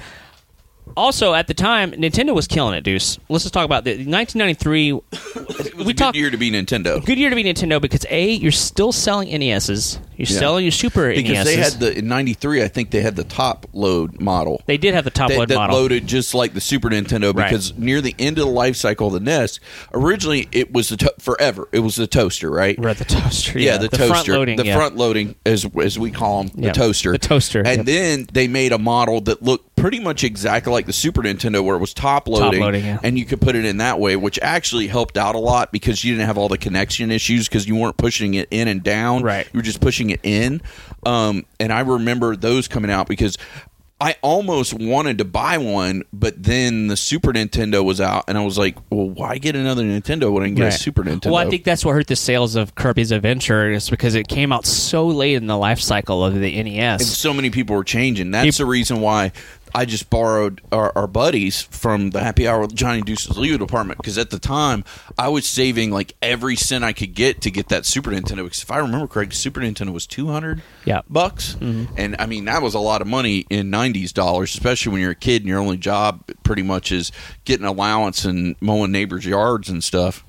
[0.97, 3.19] Also, at the time, Nintendo was killing it, Deuce.
[3.29, 4.91] Let's just talk about the 1993.
[5.13, 7.05] it was we a talked good year to be Nintendo.
[7.05, 10.39] good year to be Nintendo because a you're still selling NESs, you're Yeah.
[10.39, 11.23] selling your Super NESs.
[11.23, 11.47] Because NESs.
[11.47, 14.63] they had the in '93, I think they had the top load model.
[14.67, 15.77] They did have the top that, load that model.
[15.77, 17.49] loaded just like the Super Nintendo Right.
[17.49, 19.61] because near the end of the life cycle of the NES,
[19.95, 21.69] originally it was the to- forever.
[21.73, 22.79] It was the toaster, right?
[22.79, 23.59] We're at the toaster.
[23.59, 24.57] Yeah, the, toaster, front loading.
[24.57, 24.77] the yeah.
[24.77, 27.87] front loading, as as we call them, Yeah, the toaster, the toaster, and yep.
[27.87, 31.77] then they made a model that looked pretty much exactly like the Super Nintendo, where
[31.77, 32.99] it was top loading, loading, yeah.
[33.03, 36.05] and you could put it in that way, which actually helped out a lot because
[36.05, 39.23] you didn't have all the connection issues because you weren't pushing it in and down,
[39.23, 39.47] Right.
[39.53, 40.61] You were just pushing it in.
[41.05, 43.37] Um, and I remember those coming out because.
[44.03, 48.43] I almost wanted to buy one, but then the Super Nintendo was out, and I
[48.43, 50.73] was like, "Well, why get another Nintendo when I can get Right.
[50.73, 53.91] a Super Nintendo?" Well, I think that's what hurt the sales of Kirby's Adventure is
[53.91, 57.15] because it came out so late in the life cycle of the E and NES.
[57.15, 58.31] so many people were changing.
[58.31, 59.33] That's the reason why
[59.75, 63.99] I just borrowed our, our buddies from the Happy Hour with Johnny Deuce's legal department
[63.99, 64.85] because at the time
[65.19, 68.45] I was saving like every cent I could get to get that Super Nintendo.
[68.45, 71.03] Because if I remember correctly, Super Nintendo was two hundred Yeah.
[71.09, 75.01] bucks, and I mean that was a lot of money in '90s dollars, especially when
[75.01, 77.13] you're a kid and your only job pretty much is
[77.45, 80.25] getting allowance and mowing neighbors' yards and stuff.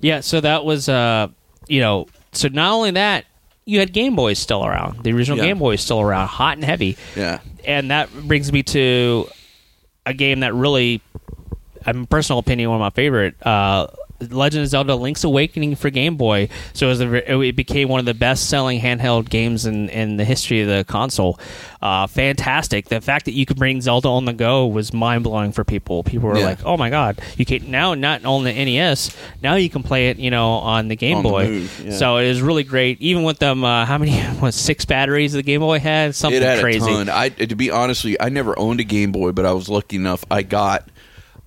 [0.00, 1.28] Yeah, so that was uh
[1.68, 3.24] you know, so not only that,
[3.64, 5.02] you had Game Boys still around.
[5.04, 5.44] The original Yeah.
[5.46, 6.96] Game Boy is still around, hot and heavy.
[7.16, 9.28] Yeah, And that brings me to
[10.04, 11.00] a game that really
[11.86, 13.86] in personal opinion one of my favorite uh
[14.30, 16.48] Legend of Zelda: Link's Awakening for Game Boy.
[16.74, 20.24] So it, was a, it became one of the best-selling handheld games in, in the
[20.24, 21.38] history of the console.
[21.80, 22.88] Uh, fantastic!
[22.88, 26.02] The fact that you could bring Zelda on the go was mind-blowing for people.
[26.04, 26.44] People were Yeah.
[26.44, 29.14] like, "Oh my god!" You can now not on the NES.
[29.42, 31.48] Now you can play it, you know, on the Game On the Boy.
[31.48, 31.92] move, yeah.
[31.96, 33.00] So it was really great.
[33.00, 34.12] Even with them, uh, how many?
[34.42, 36.14] What six batteries the Game Boy had?
[36.14, 36.78] Something it had crazy.
[36.78, 37.08] a ton.
[37.08, 39.68] I to be honest with you, I never owned a Game Boy, but I was
[39.68, 40.24] lucky enough.
[40.30, 40.88] I got.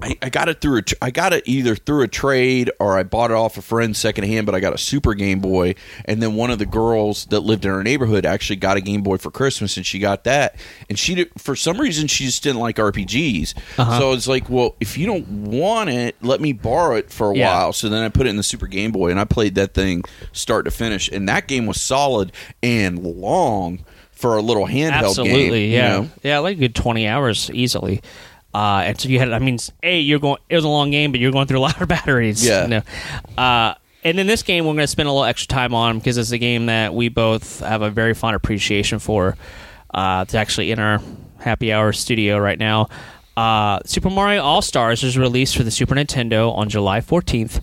[0.02, 2.98] I, I got it through a tr- I got it either through a trade or
[2.98, 6.22] I bought it off a friend secondhand, but I got a Super Game Boy, and
[6.22, 9.16] then one of the girls that lived in our neighborhood actually got a Game Boy
[9.18, 10.58] for Christmas, and she got that,
[10.90, 14.00] and she did, for some reason she just didn't like RPGs, Uh-huh.
[14.00, 17.38] so it's like, well, if you don't want it, let me borrow it for a
[17.38, 17.54] Yeah.
[17.56, 17.72] while.
[17.74, 20.04] So then I put it in the Super Game Boy, and I played that thing
[20.34, 25.70] start to finish, and that game was solid and long for a little handheld Absolutely,
[25.70, 25.72] game.
[25.72, 26.10] yeah, you know?
[26.24, 28.02] yeah, like a good twenty hours easily.
[28.56, 30.38] Uh, and so you had, I mean, a you're going.
[30.50, 32.46] It was a long game, but you're going through a lot of batteries.
[32.46, 32.64] Yeah.
[32.64, 32.82] You know?
[33.38, 36.18] Uh, and then this game, we're going to spend a little extra time on because
[36.18, 39.36] it's a game that we both have a very fond appreciation for.
[39.94, 41.02] Uh, it's actually in our
[41.40, 42.88] happy hour studio right now.
[43.36, 47.62] Uh, Super Mario All Stars was released for the Super Nintendo on July 14th,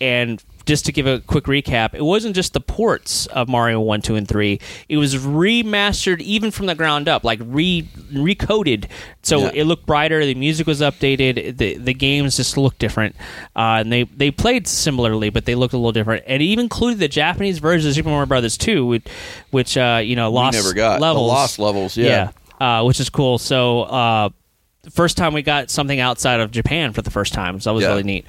[0.00, 4.02] and just to give a quick recap, it wasn't just the ports of Mario 1,
[4.02, 4.60] 2, and 3.
[4.88, 8.86] It was remastered even from the ground up, like re recoded.
[9.22, 9.50] So Yeah.
[9.54, 13.16] it looked brighter, the music was updated, the the games just looked different.
[13.56, 16.24] Uh, and they, they played similarly, but they looked a little different.
[16.26, 19.06] And it even included the Japanese version of Super Mario Brothers 2, which,
[19.50, 20.96] which uh, you know, lost never got.
[20.96, 21.28] The levels.
[21.28, 22.30] lost levels, yeah.
[22.60, 23.38] uh, which is cool.
[23.38, 24.28] So, uh,
[24.82, 27.74] the first time we got something outside of Japan for the first time, so that
[27.74, 27.88] was Yeah.
[27.90, 28.26] really neat.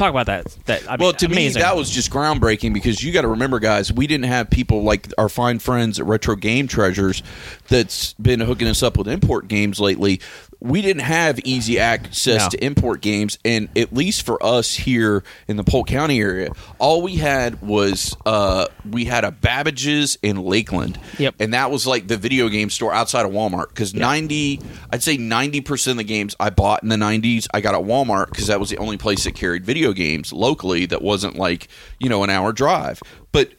[0.00, 0.46] Talk about that.
[0.64, 1.60] That I mean, Well, to amazing.
[1.60, 4.82] me, that was just groundbreaking because you got to remember, guys, we didn't have people
[4.82, 7.22] like our fine friends at Retro Game Treasures
[7.68, 10.22] that's been hooking us up with import games lately.
[10.62, 12.48] We didn't have easy access No.
[12.50, 17.00] to import games, and at least for us here in the Polk County area, all
[17.00, 21.36] we had was uh, we had a Babbage's in Lakeland, Yep.
[21.40, 23.68] and that was like the video game store outside of Walmart.
[23.68, 24.60] Because ninety,
[24.92, 27.80] I'd say ninety percent of the games I bought in the nineties, I got at
[27.80, 31.68] Walmart because that was the only place that carried video games locally that wasn't like
[31.98, 33.00] you know an hour drive.
[33.32, 33.50] But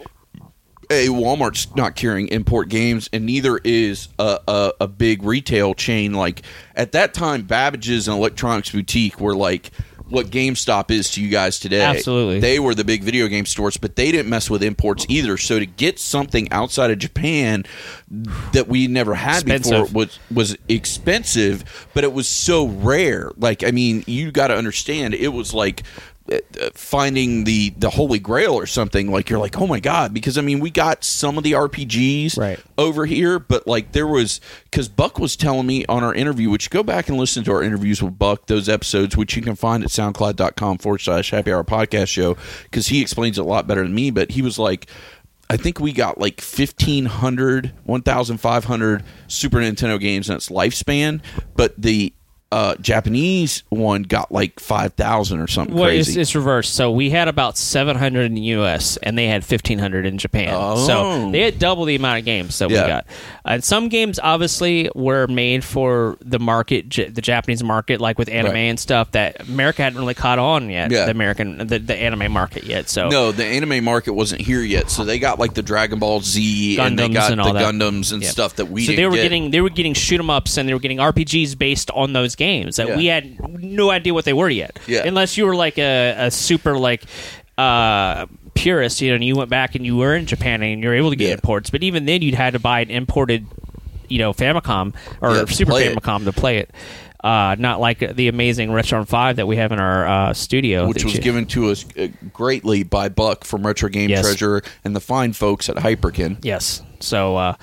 [0.92, 6.14] a Walmart's not carrying import games, and neither is a, a, a big retail chain.
[6.14, 6.44] Like
[6.76, 9.72] at that time, Babbage's and Electronics Boutique were like
[10.12, 11.82] what GameStop is to you guys today.
[11.82, 12.40] Absolutely.
[12.42, 15.38] they were the big video game stores, but they didn't mess with imports either.
[15.38, 17.64] So to get something outside of Japan
[18.52, 19.72] that we never had Expensive.
[19.72, 23.32] before was was expensive, but it was so rare.
[23.38, 25.84] Like I mean, you got to understand, it was like
[26.30, 26.38] Uh,
[26.76, 30.42] finding the the holy grail or something like you're like oh my god because i
[30.42, 32.60] mean we got some of the rpgs Right.
[32.78, 36.70] over here but like there was because buck was telling me on our interview which
[36.70, 39.84] go back and listen to our interviews with buck those episodes which you can find
[39.84, 43.82] at soundcloud.com forward slash happy hour podcast show because he explains it a lot better
[43.82, 44.86] than me but he was like
[45.50, 51.20] I think we got like 1,500, 1,500 Super Nintendo games in its lifespan,
[51.56, 52.14] but the
[52.52, 56.22] uh, Japanese one got like 5,000 or something Well, it's, crazy.
[56.22, 56.76] it's reversed.
[56.76, 58.98] So we had about 700 in the U.S.
[58.98, 60.54] and they had 1,500 in Japan.
[60.54, 60.86] Oh.
[60.86, 62.82] So they had double the amount of games that Yeah.
[62.84, 63.06] we got.
[63.46, 68.28] And some games obviously were made for the market, J- the Japanese market, like with
[68.28, 68.58] anime Right.
[68.60, 70.92] and stuff that America hadn't really caught on yet.
[70.92, 71.06] Yeah.
[71.06, 72.90] The American, the, the anime market yet.
[72.90, 76.20] So No, the anime market wasn't here yet, so they got like the Dragon Ball
[76.20, 77.64] Z and they got and the that.
[77.74, 78.30] Gundams and Yeah.
[78.30, 79.22] stuff that we so didn't they were get.
[79.24, 82.36] getting they were getting shoot 'em ups and they were getting RPGs based on those
[82.36, 82.41] games
[82.78, 82.98] that Yeah.
[82.98, 84.80] we had no idea what they were yet.
[84.88, 85.06] Yeah.
[85.06, 87.04] Unless you were like a, a super like
[87.58, 90.94] uh purist, you know, and you went back and you were in Japan and you're
[90.96, 91.34] able to get Yeah.
[91.36, 93.46] imports, but even then you'd had to buy an imported,
[94.10, 95.96] you know, Famicom or Yeah, Super play it.
[95.98, 96.70] Famicom to play it.
[97.24, 101.04] Uh, not like the amazing Retron Five that we have in our uh, studio, which
[101.04, 104.26] was you- given to us uh, greatly by Buck from Retro Game Yes.
[104.26, 106.38] Treasure and the fine folks at Hyperkin.
[106.44, 106.82] Yes.
[107.00, 107.54] So, uh,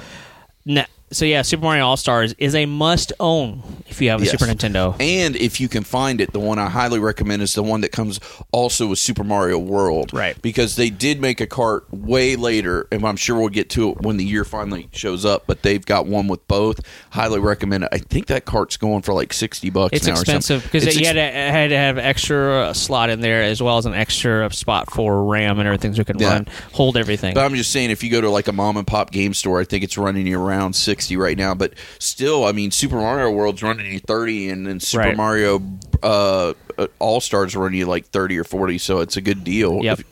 [1.10, 4.32] so yeah, Super Mario All Stars is a must own if you have a Yes.
[4.38, 4.94] Super Nintendo.
[5.00, 7.92] And if you can find it, the one I highly recommend is the one that
[7.92, 8.20] comes
[8.52, 10.12] also with Super Mario World.
[10.12, 10.40] Right.
[10.42, 14.02] Because they did make a cart way later, and I'm sure we'll get to it
[14.02, 16.80] when the year finally shows up, but they've got one with both.
[17.10, 17.90] Highly recommend it.
[17.92, 20.36] I think that cart's going for like 60 bucks It's now or something.
[20.36, 23.62] expensive because It's you had to, had to have extra uh, slot in there as
[23.62, 26.32] well as an extra spot for RAM and everything so it can Yeah.
[26.32, 27.34] run hold everything.
[27.34, 29.60] But I'm just saying, if you go to like a mom and pop game store,
[29.60, 31.54] I think it's running you around sixty right now.
[31.54, 35.16] But still, I mean, Super Mario World's running you thirty, and then Super Right.
[35.16, 35.62] Mario
[36.02, 36.54] uh,
[36.98, 38.78] All Stars running you like thirty or forty.
[38.78, 39.82] So it's a good deal.
[39.82, 40.00] Yep.
[40.00, 40.06] If-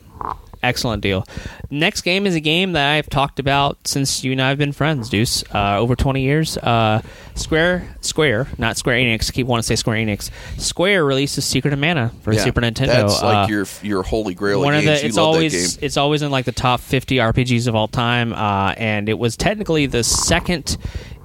[0.67, 1.25] Excellent deal.
[1.69, 4.71] Next game is a game that I've talked about since you and I have been
[4.73, 5.43] friends, Deuce.
[5.53, 6.57] Uh, over 20 years.
[6.57, 7.01] Uh,
[7.35, 9.31] Square, Square, not Square Enix.
[9.31, 10.29] Keep wanting to say Square Enix.
[10.59, 12.87] Square releases Secret of Mana for yeah, Super Nintendo.
[12.87, 14.59] That's like Uh, your your holy grail.
[14.61, 15.01] one of of games.
[15.01, 18.73] the it's always it's always in like the top 50 RPGs of all time uh,
[18.77, 20.77] and it was technically the second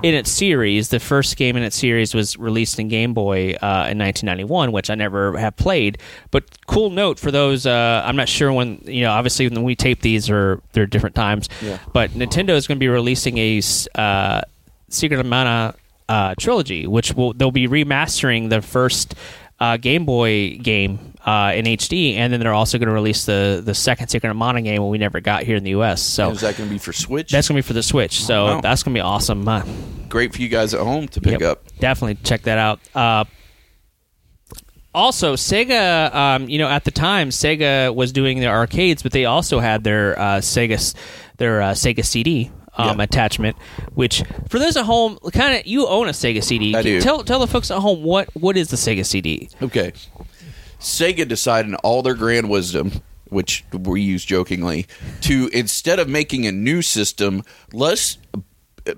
[0.02, 3.86] in its series the first game in its series was released in Game Boy uh,
[3.90, 5.98] in 1991 which I never have played
[6.30, 9.74] but cool note for those uh, I'm not sure when you know obviously when we
[9.76, 11.78] tape these are they're different times Yeah.
[11.92, 13.60] but Nintendo is going to be releasing a
[13.94, 14.40] uh,
[14.88, 15.74] Secret of Mana
[16.08, 19.14] uh, trilogy which will they'll be remastering the first
[19.62, 23.62] uh, Game Boy game uh, in HD, and then they're also going to release the
[23.64, 26.02] the second Secret of Mana game we never got here in the U.S.
[26.02, 27.30] So Is that going to be for Switch?
[27.30, 28.20] that's going to be for the Switch.
[28.20, 28.60] So Wow.
[28.60, 29.46] that's going to be awesome.
[29.46, 29.64] Uh,
[30.08, 31.78] great for you guys at home to pick yep, up.
[31.78, 32.80] Definitely check that out.
[32.92, 33.24] Uh,
[34.92, 39.24] also, Sega, um, you know, at the time, Sega was doing their arcades, but they
[39.26, 40.94] also had their uh, Sega,
[41.38, 43.04] their uh, Sega CD um, Yeah.
[43.04, 43.56] attachment.
[43.94, 46.74] Which, for those at home, kind of, you own a Sega CD.
[46.74, 47.00] I do.
[47.00, 49.48] Tell tell the folks at home what what is the Sega CD?
[49.62, 49.92] Okay.
[50.80, 52.90] Sega decided in all their grand wisdom,
[53.28, 54.86] which we use jokingly,
[55.22, 58.18] to instead of making a new system, let's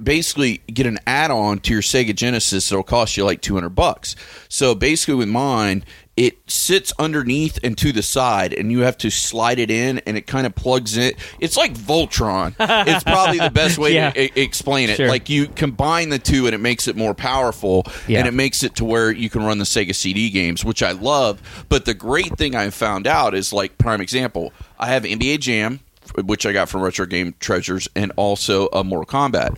[0.03, 4.17] basically get an add-on to your Sega Genesis that'll cost you like 200 bucks.
[4.49, 5.85] So basically with mine,
[6.17, 10.17] it sits underneath and to the side, and you have to slide it in, and
[10.17, 11.13] it kind of plugs in.
[11.41, 12.55] It's like Voltron.
[12.87, 14.11] it's probably the best way Yeah.
[14.11, 14.97] to e- explain it.
[14.97, 15.09] Sure.
[15.09, 18.21] Like you combine the two, and it makes it more powerful, Yeah.
[18.21, 20.93] and it makes it to where you can run the Sega CD games, which I
[20.93, 21.43] love.
[21.69, 24.53] But the great thing I found out is like prime example.
[24.79, 25.81] I have NBA Jam,
[26.25, 29.57] which I got from Retro Game Treasures, and also a Mortal Kombat.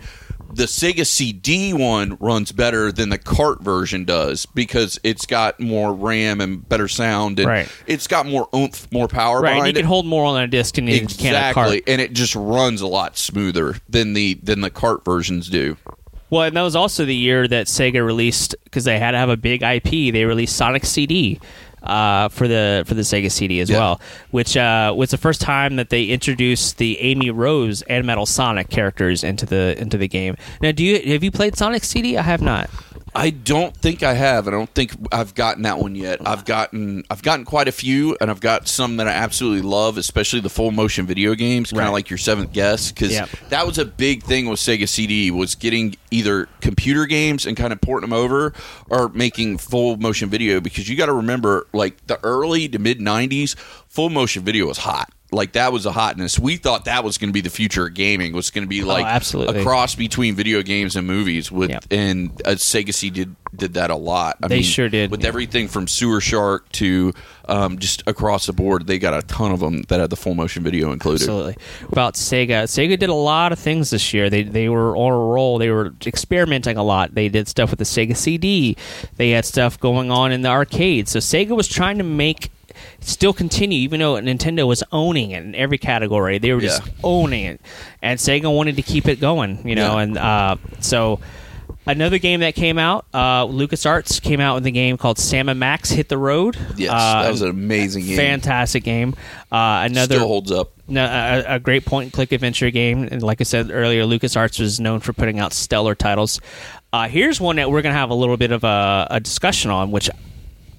[0.56, 5.92] The Sega CD one runs better than the cart version does because it's got more
[5.92, 7.68] RAM and better sound, and Right.
[7.86, 10.46] it's got more oomph, more power Right, and you behind can hold more on a
[10.46, 11.82] disc than you can a exactly, cart.
[11.86, 15.76] and it just runs a lot smoother than the than the cart versions do.
[16.30, 19.28] Well, and that was also the year that Sega released because they had to have
[19.28, 20.10] a big IP.
[20.10, 21.38] They released Sonic CD
[21.86, 23.78] uh, for the for the Sega CD as Yeah.
[23.78, 28.26] well, which uh, was the first time that they introduced the Amy Rose and Metal
[28.26, 30.36] Sonic characters into the into the game.
[30.60, 32.16] Now, do you have you played Sonic CD?
[32.18, 32.68] I have not.
[33.18, 34.46] I don't think I have.
[34.46, 36.20] I don't think I've gotten that one yet.
[36.26, 39.96] I've gotten I've gotten quite a few, and I've got some that I absolutely love,
[39.96, 41.86] especially the full motion video games, kind Right.
[41.86, 43.30] of like your Seventh Guest, because Yep.
[43.48, 47.72] that was a big thing with Sega CD was getting either computer games and kind
[47.72, 48.52] of porting them over,
[48.90, 50.60] or making full motion video.
[50.60, 53.54] Because you got to remember, like the early to mid '90s,
[53.88, 55.10] full motion video was hot.
[55.32, 56.38] Like that was a hotness.
[56.38, 58.32] We thought that was going to be the future of gaming.
[58.32, 59.60] Was going to be like Oh, absolutely.
[59.60, 61.50] a cross between video games and movies.
[61.50, 61.84] With Yep.
[61.90, 64.36] and uh, Sega CD did did that a lot.
[64.42, 65.28] I They mean, sure did, With yeah.
[65.28, 67.12] everything from Sewer Shark to
[67.48, 70.34] um, just across the board, they got a ton of them that had the full
[70.34, 71.22] motion video included.
[71.22, 71.56] Absolutely.
[71.90, 74.30] About Sega, Sega did a lot of things this year.
[74.30, 75.58] They they were on a roll.
[75.58, 77.14] They were experimenting a lot.
[77.14, 78.76] They did stuff with the Sega CD.
[79.16, 81.08] They had stuff going on in the arcade.
[81.08, 82.50] So Sega was trying to make
[83.00, 86.38] still continue, even though Nintendo was owning it in every category.
[86.38, 86.92] They were just Yeah.
[87.04, 87.60] owning it,
[88.02, 89.66] and Sega wanted to keep it going.
[89.68, 90.02] You know, Yeah.
[90.02, 91.20] and uh, so.
[91.88, 95.60] Another game that came out, uh, LucasArts came out with a game called Sam and
[95.60, 96.56] Max Hit the Road.
[96.76, 98.16] Yes, Uh, that was an amazing game.
[98.16, 99.14] fantastic game.
[99.52, 100.72] Uh, another Still holds up.
[100.88, 103.04] no, a, a great point and click adventure game.
[103.08, 106.40] And like I said earlier, LucasArts was known for putting out stellar titles.
[106.92, 109.70] Uh, here's one that we're going to have a little bit of a, a discussion
[109.70, 110.10] on, which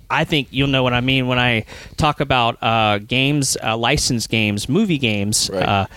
[0.09, 1.65] I think you'll know what I mean when I
[1.97, 5.49] talk about uh, games, uh, licensed games, movie games.
[5.51, 5.63] Right.
[5.63, 5.87] Uh,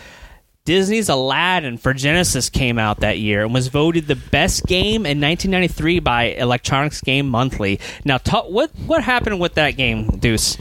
[0.64, 5.20] Disney's Aladdin for Genesis came out that year and was voted the best game in
[5.20, 7.80] 1993 by Electronic Gaming Monthly.
[8.04, 10.58] Now, ta- what what happened with that game, Deuce?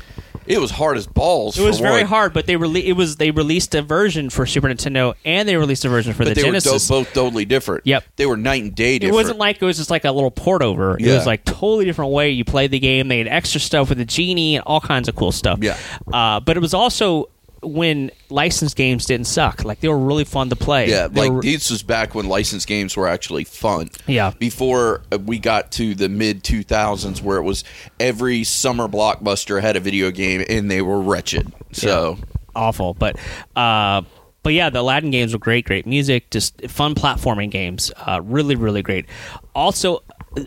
[0.50, 1.58] It was hard as balls.
[1.58, 2.06] It was very one.
[2.08, 5.56] hard, but they rele- it was they released a version for Super Nintendo and they
[5.56, 6.90] released a version for But the they Genesis.
[6.90, 7.86] were do- both totally different.
[7.86, 8.04] Yep.
[8.16, 10.62] They were night and day it wasn't like it was just like a little port
[10.64, 10.96] over.
[10.96, 11.16] It Yeah.
[11.16, 13.08] was like totally different way you played the game.
[13.08, 15.60] They had extra stuff with the genie and all kinds of cool stuff.
[15.62, 15.78] Yeah.
[16.12, 17.30] uh, but it was also
[17.62, 19.64] when licensed games didn't suck.
[19.66, 20.90] Like they were really fun to play.
[20.90, 23.90] Yeah, They like were- this was back when licensed games were actually fun.
[24.08, 24.32] Yeah.
[24.38, 27.64] Before uh, we got to the mid 2000s where it was
[28.00, 31.52] every summer blockbuster had a video game and they were wretched.
[31.72, 32.18] So,
[32.56, 32.94] awful.
[32.94, 33.18] But
[33.56, 34.02] uh,
[34.42, 35.66] but yeah, the Aladdin games were great.
[35.66, 37.92] Great music, just fun platforming games.
[37.98, 39.06] Uh, really, really great.
[39.54, 40.02] Also,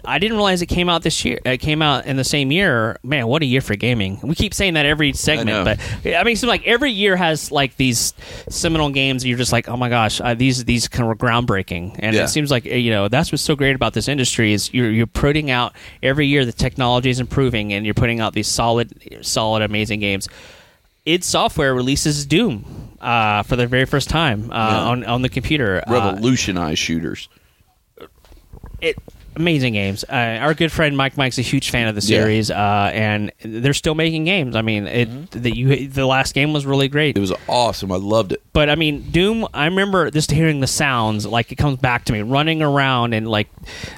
[0.04, 1.40] I didn't realize it came out this year.
[1.44, 2.98] It came out in the same year.
[3.02, 4.20] Man, what a year for gaming!
[4.22, 7.76] We keep saying that every segment, but I mean, so like every year has like
[7.76, 8.14] these
[8.48, 9.24] seminal games.
[9.24, 12.24] You're just like, oh my gosh, uh, these these kind of groundbreaking, and Yeah.
[12.24, 15.06] it seems like you know that's what's so great about this industry is you're you're
[15.06, 18.92] putting out every year the technology is improving, and you're putting out these solid,
[19.22, 20.28] solid, amazing games
[21.04, 22.64] id Software releases Doom
[23.00, 24.78] uh, for the very first time uh, Yeah.
[24.82, 25.82] on on the computer.
[25.84, 27.28] Uh, revolutionized shooters.
[28.80, 28.96] it
[29.36, 30.04] amazing games.
[30.08, 33.74] Uh, our good friend Mike Mike's a huge fan of the series, uh, and they're
[33.74, 34.56] still making games.
[34.56, 37.16] I mean, it the you the last game was really great.
[37.16, 37.92] It was awesome.
[37.92, 38.42] I loved it.
[38.52, 39.46] But I mean, Doom.
[39.54, 43.28] I remember just hearing the sounds, like it comes back to me, running around, and
[43.28, 43.48] like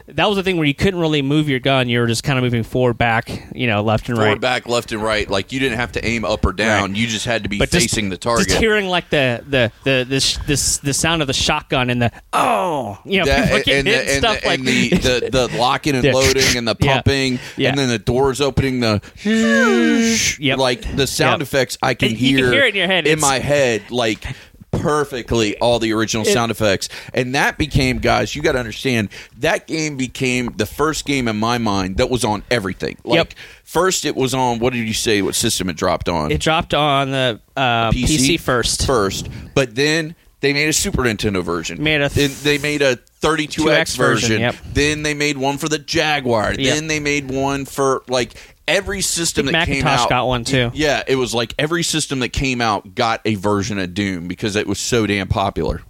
[0.07, 1.89] that was the thing where you couldn't really move your gun.
[1.89, 4.25] You were just kind of moving forward, back, you know, left and right.
[4.25, 4.41] Forward, right.
[4.41, 5.29] back, left, and right.
[5.29, 6.91] Like you didn't have to aim up or down.
[6.91, 7.01] Right.
[7.01, 8.49] You just had to be But just- facing the target.
[8.49, 12.13] Just hearing like the the the this this the sound of the shotgun and the
[12.33, 15.95] oh, you know, people and, hit the, and stuff like and the, the, the locking
[15.95, 17.71] and loading and the pumping Yeah.
[17.71, 19.01] and then the doors opening the
[20.41, 20.59] Yep.
[20.59, 21.43] like the sound Yep.
[21.43, 23.07] effects I can hear, can hear it in your head.
[23.07, 24.25] It's- my head like
[24.71, 29.09] perfectly all the original sound effects and that became guys you got to understand
[29.39, 33.35] that game became the first game in my mind that was on everything like Yep.
[33.63, 36.75] first it was on what did you say what system it dropped on It dropped
[36.75, 38.85] on the uh, PC, first.
[38.85, 41.81] first, but then they made a Super Nintendo version.
[41.83, 44.41] Made a then they made a 32X version, version.
[44.41, 44.55] yep.
[44.73, 46.55] Then they made one for the Jaguar.
[46.55, 46.59] Yep.
[46.59, 48.35] Then they made one for like
[48.69, 50.09] every system that came Macintosh out.
[50.09, 50.71] got one, too.
[50.75, 54.57] Yeah, it was like every system that came out got a version of Doom because
[54.57, 55.83] it was so damn popular.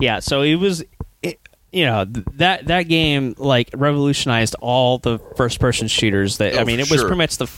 [0.00, 0.84] Yeah, so it was,
[1.22, 1.38] it,
[1.72, 6.38] you know, that that game like revolutionized all the first person shooters.
[6.38, 7.08] That I Oh, mean, for it was sure.
[7.08, 7.50] pretty much the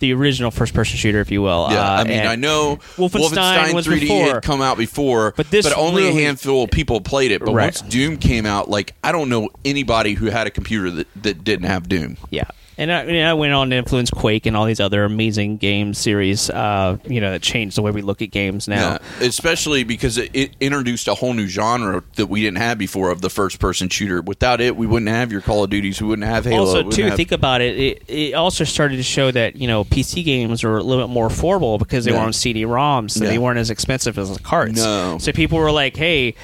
[0.00, 1.68] the original first person shooter, if you will.
[1.70, 4.24] Yeah, Uh, I mean, I know Wolfenstein was 3D before.
[4.34, 7.40] had come out before, But this only really- a handful of people played it.
[7.44, 7.64] But Right.
[7.66, 11.44] once Doom came out, like I don't know anybody who had a computer that, that
[11.44, 12.16] didn't have Doom.
[12.30, 12.44] Yeah.
[12.78, 16.48] And I, I went on to influence Quake and all these other amazing game series,
[16.48, 18.92] uh, you know, that changed the way we look at games now.
[18.92, 23.10] Yeah, especially because it, it introduced a whole new genre that we didn't have before
[23.10, 24.22] of the first person shooter.
[24.22, 26.00] Without it, we wouldn't have your Call of Duties.
[26.00, 26.60] We wouldn't have Halo.
[26.66, 28.02] also, too, have- think about it, it.
[28.08, 31.28] It also started to show that you know PC games were a little bit more
[31.28, 32.18] affordable because they Yeah.
[32.20, 33.30] were on CD-ROMs, so Yeah.
[33.30, 34.76] they weren't as expensive as the carts.
[34.82, 35.18] No.
[35.18, 36.34] So people were like, "Hey."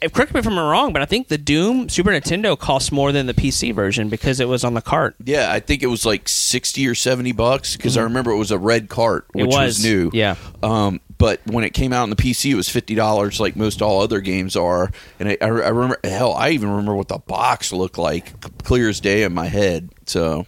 [0.00, 3.12] If- Correct me if I'm wrong, but I think the Doom Super Nintendo cost more
[3.12, 5.14] than the PC version because it was on the cart.
[5.24, 8.50] Yeah, I think it was like sixty or seventy bucks because I remember it was
[8.50, 9.62] a red cart, which Mm-hmm.
[9.64, 10.10] was, new.
[10.12, 10.36] yeah.
[10.62, 13.80] Um, but when it came out on the PC, it was fifty dollars, like most
[13.82, 14.90] all other games are.
[15.20, 18.88] And I, I, I remember, hell, I even remember what the box looked like, clear
[18.88, 19.90] as day in my head.
[20.06, 20.46] So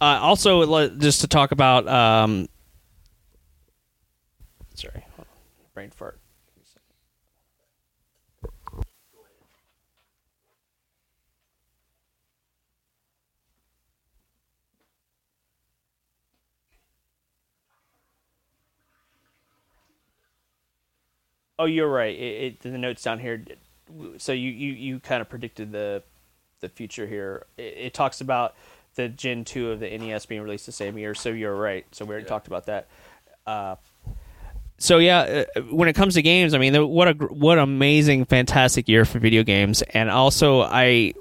[0.00, 2.48] Uh, also, just to talk about, um,
[4.74, 5.04] sorry,
[5.74, 6.18] brain fart.
[21.62, 22.18] Oh, you're right.
[22.18, 23.44] It, it, the notes down here.
[24.18, 26.02] So you, you, you kind of predicted the
[26.58, 27.46] the future here.
[27.56, 28.56] It, it talks about
[28.96, 31.14] the Gen two of the NES being released the same year.
[31.14, 31.86] So you're right.
[31.92, 32.88] So we already talked about that.
[33.46, 33.76] Uh,
[34.78, 38.88] so yeah, uh, when it comes to games, I mean, what a what amazing, fantastic
[38.88, 41.14] year for video games, and also I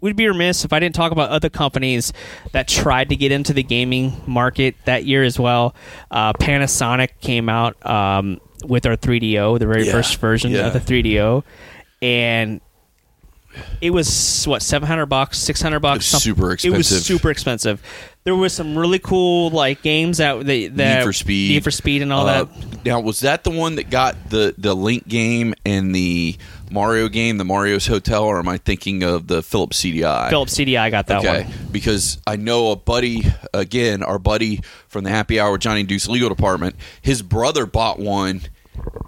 [0.00, 2.12] would be remiss if I didn't talk about other companies
[2.50, 5.76] that tried to get into the gaming market that year as well.
[6.10, 10.66] Uh, Panasonic came out um, with our 3DO, the very Yeah, first version yeah.
[10.66, 11.42] of the 3DO,
[12.02, 12.60] and
[13.80, 17.80] it was what 700 bucks 600 bucks was something- super it was super expensive.
[18.24, 21.70] There was some really cool like games that they that Need for Speed, Need for
[21.70, 22.84] Speed and all Uh, that.
[22.86, 26.36] Now, was that the one that got the the Link game and the
[26.70, 30.30] Mario game, the Mario's Hotel, or am I thinking of the Philips CDI?
[30.30, 31.52] Philips CDI got that okay, one.
[31.70, 36.30] because I know a buddy, again, our buddy from the Happy Hour, Johnny Deuce Legal
[36.30, 36.76] Department.
[37.02, 38.40] His brother bought one,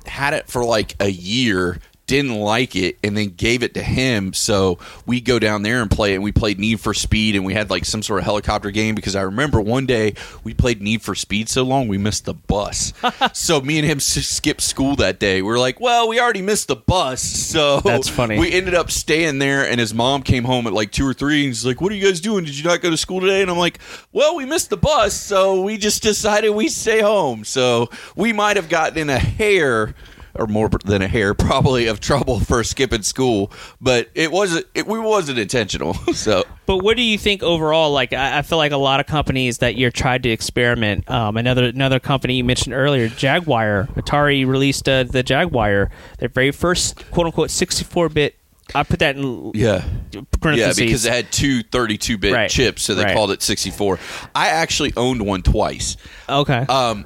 [0.05, 4.33] had it for like a year, didn't like it, and then gave it to him.
[4.33, 6.17] So we go down there and play it.
[6.17, 8.95] And we played Need for Speed, and we had like some sort of helicopter game.
[8.95, 12.35] Because I remember one day we played Need for Speed so long we missed the
[12.35, 12.93] bus.
[13.33, 15.43] so me and him s- skipped school that day.
[15.43, 18.39] We were like, well, we already missed the bus, so That's funny.
[18.39, 21.41] We ended up staying there, and his mom came home at like two or three,
[21.41, 22.45] and he's like, "What are you guys doing?
[22.45, 23.79] Did you not go to school today?" And I'm like,
[24.13, 28.57] "Well, we missed the bus, so we just decided we stay home." So we might
[28.57, 29.95] have gotten in a hair.
[30.39, 34.67] Or more than a hair, probably of trouble for skipping school, but it wasn't.
[34.75, 35.97] It, we wasn't intentional.
[36.17, 37.91] So But what do you think overall?
[37.93, 41.09] Like, I, I feel like a lot of companies that year tried to experiment.
[41.11, 43.89] Um, another another company you mentioned earlier, Jaguar.
[43.97, 48.35] Atari released uh, the Jaguar, their very first quote unquote sixty four bit.
[48.75, 52.51] I put that in yeah, yeah, because it had two 32 bit Right.
[52.51, 53.15] chips, so they Right.
[53.15, 54.01] called it 64.
[54.35, 55.97] I actually owned one twice.
[56.29, 56.67] okay.
[56.69, 57.05] Um,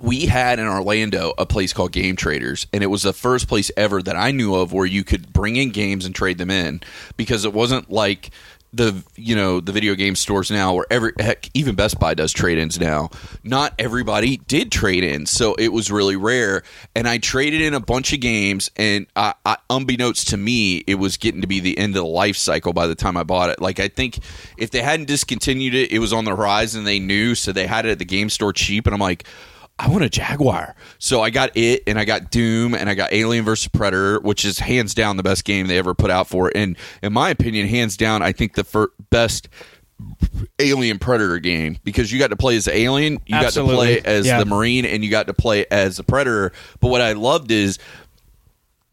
[0.00, 3.70] we had in Orlando a place called Game Traders, and it was the first place
[3.76, 6.80] ever that I knew of where you could bring in games and trade them in
[7.16, 8.30] because it wasn't like
[8.72, 12.32] the you know the video game stores now where every heck even Best Buy does
[12.32, 13.10] trade ins now.
[13.42, 16.62] Not everybody did trade ins, so it was really rare.
[16.94, 20.96] And I traded in a bunch of games, and I, I, unbeknownst to me, it
[20.96, 23.50] was getting to be the end of the life cycle by the time I bought
[23.50, 23.60] it.
[23.60, 24.20] Like I think
[24.56, 26.84] if they hadn't discontinued it, it was on the horizon.
[26.84, 29.24] They knew, so they had it at the game store cheap, and I'm like.
[29.82, 30.74] I want a Jaguar.
[30.98, 33.68] So I got it and I got Doom and I got Alien vs.
[33.68, 36.56] Predator, which is hands down the best game they ever put out for it.
[36.56, 39.48] And in my opinion, hands down, I think the fir- best
[40.58, 43.74] Alien Predator game because you got to play as the alien, you Absolutely.
[43.74, 44.38] got to play as Yeah.
[44.38, 46.52] the Marine, and you got to play as the Predator.
[46.80, 47.78] But what I loved is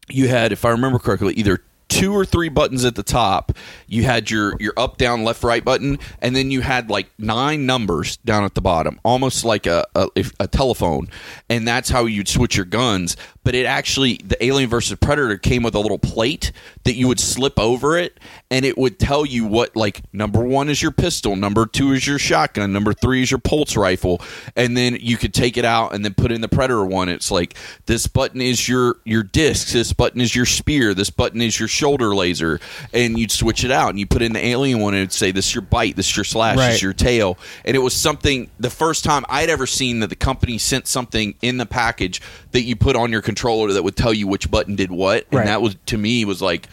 [0.08, 3.52] you had, if I remember correctly, either two or three buttons at the top.
[3.86, 7.66] You had your your up, down, left, right button, and then you had like nine
[7.66, 10.08] numbers down at the bottom, almost like a a,
[10.38, 11.08] a telephone.
[11.48, 13.16] And that's how you'd switch your guns.
[13.48, 16.52] But it actually, the Alien versus Predator came with a little plate
[16.84, 18.20] that you would slip over it,
[18.50, 22.06] and it would tell you what like number one is your pistol, number two is
[22.06, 24.20] your shotgun, number three is your pulse rifle,
[24.54, 27.08] and then you could take it out and then put in the Predator one.
[27.08, 31.40] It's like this button is your your discs, this button is your spear, this button
[31.40, 32.60] is your shoulder laser,
[32.92, 35.30] and you'd switch it out and you put in the alien one and it'd say
[35.30, 37.94] this is your bite, this is your slash, this is your tail, and it was
[37.94, 42.20] something the first time I'd ever seen that the company sent something in the package
[42.52, 45.38] that you put on your controller that would tell you which button did what, and
[45.38, 45.46] Right.
[45.46, 46.68] that was to me was like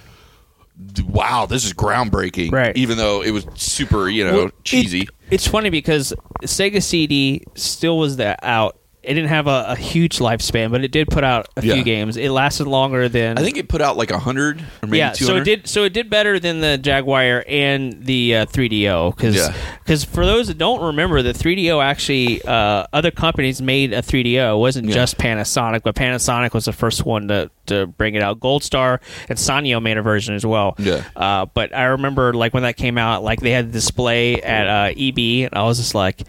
[1.08, 2.52] wow, this is groundbreaking.
[2.52, 2.76] Right.
[2.76, 5.08] Even though it was super, you know, Well, it- cheesy.
[5.32, 6.14] it's funny because
[6.44, 8.78] Sega CD still was that out.
[9.06, 11.76] It didn't have a, a huge lifespan, but it did put out a Yeah.
[11.76, 12.18] few games.
[12.18, 15.12] It lasted longer than I think it put out like hundred or maybe yeah.
[15.14, 15.68] two So it did.
[15.68, 19.96] So it did better than the Jaguar and the uh, 3DO because Yeah.
[20.06, 24.54] for those that don't remember, the 3DO actually uh, other companies made a 3DO.
[24.56, 24.96] It wasn't Yeah.
[24.96, 28.40] just Panasonic, but Panasonic was the first one to to bring it out.
[28.40, 30.76] Gold Star and Sanyo made a version as well.
[30.78, 31.04] Yeah.
[31.16, 34.68] Uh, but I remember like when that came out, like they had the display at
[34.68, 36.22] uh, EB, and I was just like.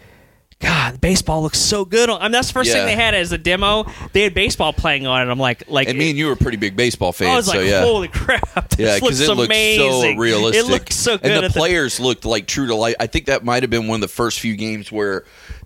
[0.59, 2.09] God, baseball looks so good.
[2.09, 2.77] I mean, that's the first Yeah.
[2.77, 3.85] thing they had as a demo.
[4.13, 5.29] They had baseball playing on it.
[5.31, 7.59] I'm like, like And me and you were pretty big baseball fans, I was so
[7.59, 7.81] yeah.
[7.81, 8.69] holy crap!
[8.75, 10.15] This Yeah, because it looked amazing.
[10.15, 10.65] so realistic.
[10.65, 11.27] It looked so good.
[11.31, 12.95] And the at the- players looked like true to life.
[12.99, 15.25] I think that might have been one of the first few games where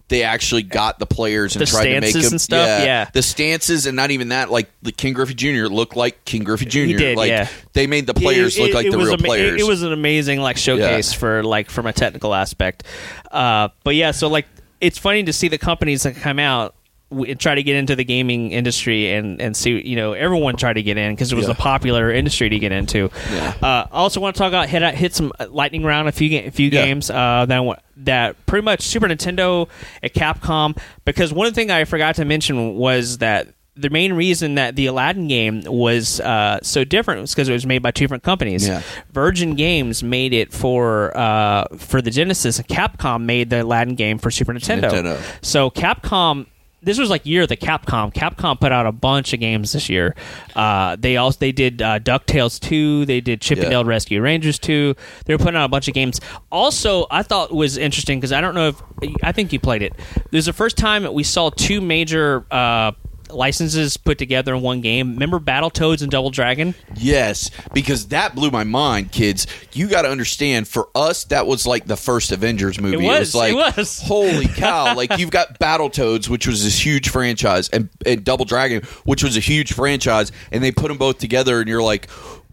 [0.09, 3.09] they actually got the players and The tried to make them and stuff, yeah.
[3.13, 4.51] the stances and not even that.
[4.51, 5.67] Like the Ken Griffey Jr.
[5.67, 6.97] looked like Ken Griffey Jr.
[6.97, 7.47] did, like yeah.
[7.71, 9.53] they made the players It- look it- like it the real ama- players.
[9.61, 11.17] It, it was an amazing like showcase Yeah.
[11.19, 12.83] for like from a technical aspect.
[13.31, 14.47] Uh, but yeah, so like
[14.81, 16.75] it's funny to see the companies that come out
[17.11, 20.71] and try to get into the gaming industry and and see you know everyone try
[20.71, 21.51] to get in because it was Yeah.
[21.51, 23.09] a popular industry to get into.
[23.31, 23.53] Yeah.
[23.61, 26.29] Uh, I also want to talk about hit hit some uh, lightning round a few
[26.29, 26.85] ga- a few Yeah.
[26.85, 29.67] games uh, that that pretty much Super Nintendo
[30.01, 34.75] at Capcom because one thing I forgot to mention was that the main reason that
[34.75, 38.23] the Aladdin game was uh, so different was because it was made by two different
[38.23, 38.67] companies.
[38.67, 38.81] Yeah.
[39.11, 44.17] Virgin Games made it for uh, for the Genesis, and Capcom made the Aladdin game
[44.17, 44.91] for Super Nintendo.
[44.91, 45.21] Nintendo.
[45.41, 46.47] So Capcom.
[46.83, 48.11] This was like year of the Capcom.
[48.11, 50.15] Capcom put out a bunch of games this year.
[50.55, 53.05] Uh, they also they did uh, Ducktales two.
[53.05, 53.69] They did Chip and Yeah.
[53.69, 54.95] Dale Rescue Rangers two.
[55.25, 56.19] They were putting out a bunch of games.
[56.51, 58.81] Also, I thought was interesting because I don't know if
[59.21, 59.93] I think you played it.
[59.95, 62.93] This was the first time we saw two major uh,
[63.33, 65.13] licenses put together in one game.
[65.13, 66.75] Remember Battletoads and Double Dragon?
[66.95, 69.47] Yes, because that blew my mind, kids.
[69.73, 73.05] You got to understand, for us, that was like the first Avengers movie.
[73.05, 74.01] It was, like, it was.
[74.05, 74.95] holy cow!
[74.95, 79.37] like you've got Battletoads, which was this huge franchise, and, and Double Dragon, which was
[79.37, 82.09] a huge franchise, and they put them both together, and you're like.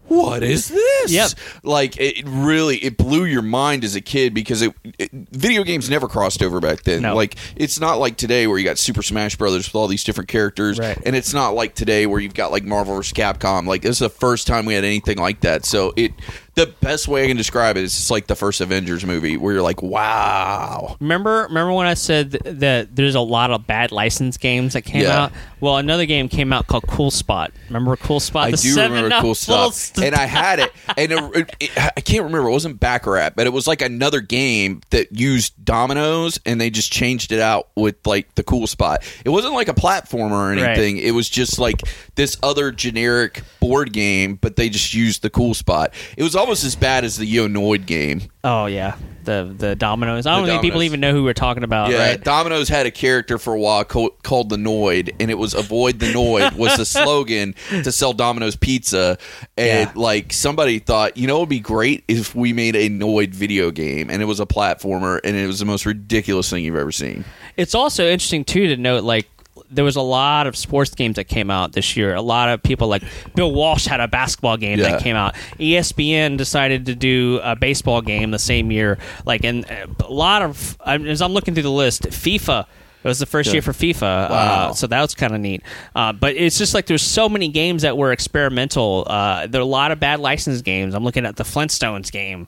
[0.09, 1.11] What is this?
[1.11, 1.29] Yep.
[1.63, 5.89] Like it really, it blew your mind as a kid because it, it video games
[5.89, 7.01] never crossed over back then.
[7.03, 7.15] No.
[7.15, 10.27] Like it's not like today where you got Super Smash Brothers with all these different
[10.27, 10.97] characters, Right.
[11.05, 13.13] and it's not like today where you've got like Marvel vs.
[13.13, 13.65] Capcom.
[13.67, 15.63] Like this is the first time we had anything like that.
[15.65, 16.11] So it,
[16.59, 19.53] the best way I can describe it is it's like the first Avengers movie where
[19.53, 20.97] you're like, wow.
[20.99, 24.81] Remember, remember when I said th- that there's a lot of bad license games that
[24.83, 25.23] came Yeah.
[25.25, 25.31] out?
[25.61, 27.51] Well, another game came out called Cool Spot.
[27.67, 28.47] Remember Cool Spot?
[28.47, 31.55] I The do seven remember up cool stuff, st- and I had it, and it,
[31.59, 32.47] it, I can't remember.
[32.47, 36.91] It wasn't Baccarat, but it was like another game that used dominoes, and they just
[36.91, 39.03] changed it out with like the cool spot.
[39.25, 40.59] It wasn't like a platformer or Right.
[40.69, 40.97] anything.
[40.97, 41.81] It was just like
[42.15, 45.93] this other generic board game, but they just used the cool spot.
[46.17, 47.47] It was almost as bad as the Yo!
[47.47, 48.21] Noid game.
[48.43, 48.95] oh yeah,
[49.25, 50.25] the the dominoes.
[50.25, 50.85] I don't The think people dominoes.
[50.85, 51.91] even know who we're talking about.
[51.91, 52.23] Yeah, right?
[52.23, 55.99] Domino's had a character for a while co- called the Noid, and it was "Avoid
[55.99, 59.17] the Noid" was the slogan to sell Domino's pizza.
[59.57, 63.29] And like somebody thought, you know, it would be great if we made a Noid
[63.35, 66.75] video game, and it was a platformer, and it was the most ridiculous thing you've
[66.75, 67.23] ever seen.
[67.57, 69.27] It's also interesting too to note like
[69.71, 72.15] there was a lot of sports games that came out this year.
[72.15, 73.03] A lot of people like
[73.35, 74.91] Bill Walsh had a basketball game Yeah.
[74.91, 75.35] that came out.
[75.59, 78.97] ESPN decided to do a baseball game the same year.
[79.25, 82.65] Like and uh, a lot of as I'm looking through the list, FIFA.
[83.01, 84.69] It was the first year for FIFA, Wow.
[84.69, 85.63] uh, so that was kind of neat.
[85.95, 89.05] Uh, but it's just like there's so many games that were experimental.
[89.07, 90.93] Uh, there are a lot of bad licensed games.
[90.93, 92.45] I'm looking at the Flintstones game.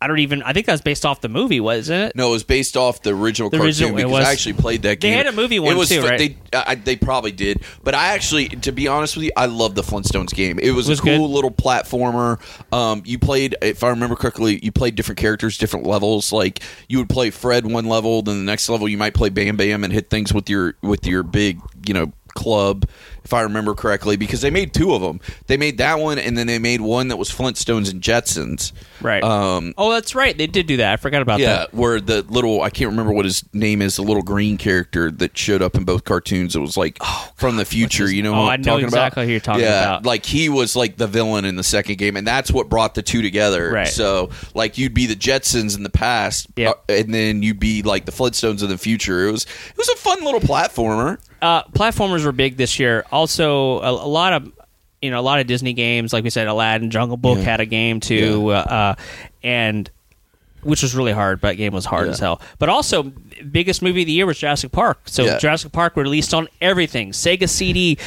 [0.00, 0.42] I don't even.
[0.42, 2.16] I think that was based off the movie, wasn't it?
[2.16, 4.52] No, it was based off the original The cartoon original- it because was- I actually
[4.54, 5.12] played that game.
[5.12, 6.18] They had a movie It one was too, right?
[6.18, 9.74] They, I, they probably did, but I actually, to be honest with you, I love
[9.74, 10.58] the Flintstones game.
[10.58, 11.34] It was, Was a cool good?
[11.34, 12.38] little platformer.
[12.72, 16.32] Um, you played, if I remember correctly, you played different characters, different levels.
[16.32, 19.56] Like you would play Fred one level, then the next level you might play Bam
[19.56, 22.88] Bam and hit things with your with your big, you know, club.
[23.24, 25.18] If I remember correctly, because they made two of them.
[25.46, 28.72] They made that one, and then they made one that was Flintstones and Jetsons.
[29.00, 29.24] Right.
[29.24, 30.36] Um, oh, that's right.
[30.36, 30.92] They did do that.
[30.92, 31.70] I forgot about yeah, that.
[31.72, 35.10] Yeah, where the little I can't remember what his name is, the little green character
[35.10, 36.54] that showed up in both cartoons.
[36.54, 36.98] It was like
[37.36, 38.12] from the future.
[38.12, 39.26] You know Oh, what I I'm know talking exactly about?
[39.26, 40.04] who you're talking yeah, about.
[40.04, 43.00] like he was like the villain in the second game, and that's what brought the
[43.02, 43.70] two together.
[43.70, 43.88] Right.
[43.88, 46.84] So like you'd be the Jetsons in the past, Yep.
[46.90, 49.26] uh, and then you'd be like the Flintstones in the future.
[49.28, 51.18] It was it was a fun little platformer.
[51.44, 53.04] Uh, platformers were big this year.
[53.12, 54.50] Also, a, a lot of
[55.02, 57.44] you know a lot of Disney games, like we said, Aladdin, Jungle Book Yeah.
[57.44, 58.94] had a game too, uh, uh,
[59.42, 59.90] and
[60.64, 61.40] which was really hard.
[61.40, 62.12] But that game was hard Yeah.
[62.12, 62.40] as hell.
[62.58, 63.12] But also,
[63.50, 65.02] biggest movie of the year was Jurassic Park.
[65.06, 65.38] So Yeah.
[65.38, 67.98] Jurassic Park released on everything: Sega CD,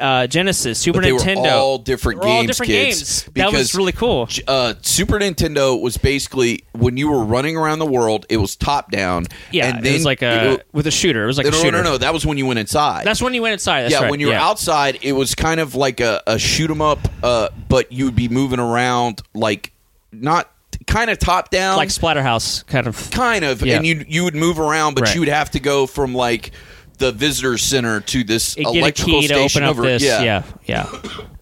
[0.00, 1.52] uh, Genesis, Super But they were Nintendo.
[1.52, 3.30] all different were all games, different kids, games.
[3.34, 4.28] That was really cool.
[4.48, 8.90] uh, Super Nintendo was basically when you were running around the world, it was top
[8.90, 9.26] down.
[9.50, 11.24] Yeah, and it was like a it- with a shooter.
[11.24, 11.76] It was like no, a no, shooter.
[11.78, 11.98] no, no.
[11.98, 13.04] That was when you went inside.
[13.06, 13.82] That's when you went inside.
[13.82, 14.10] That's yeah, right.
[14.10, 14.44] when you were yeah.
[14.46, 18.16] outside, it was kind of like a, a shoot 'em up, uh, but you would
[18.16, 19.72] be moving around like
[20.12, 20.50] not
[20.86, 23.10] kind of top down, like Splatterhouse kind of.
[23.10, 23.76] kind of, Yeah.
[23.76, 25.14] and you you would move around, but Right.
[25.14, 26.52] you would have to go from like
[26.98, 29.82] the visitor center to this It get a electrical station over.
[29.82, 30.02] this.
[30.02, 30.86] yeah, yeah, yeah.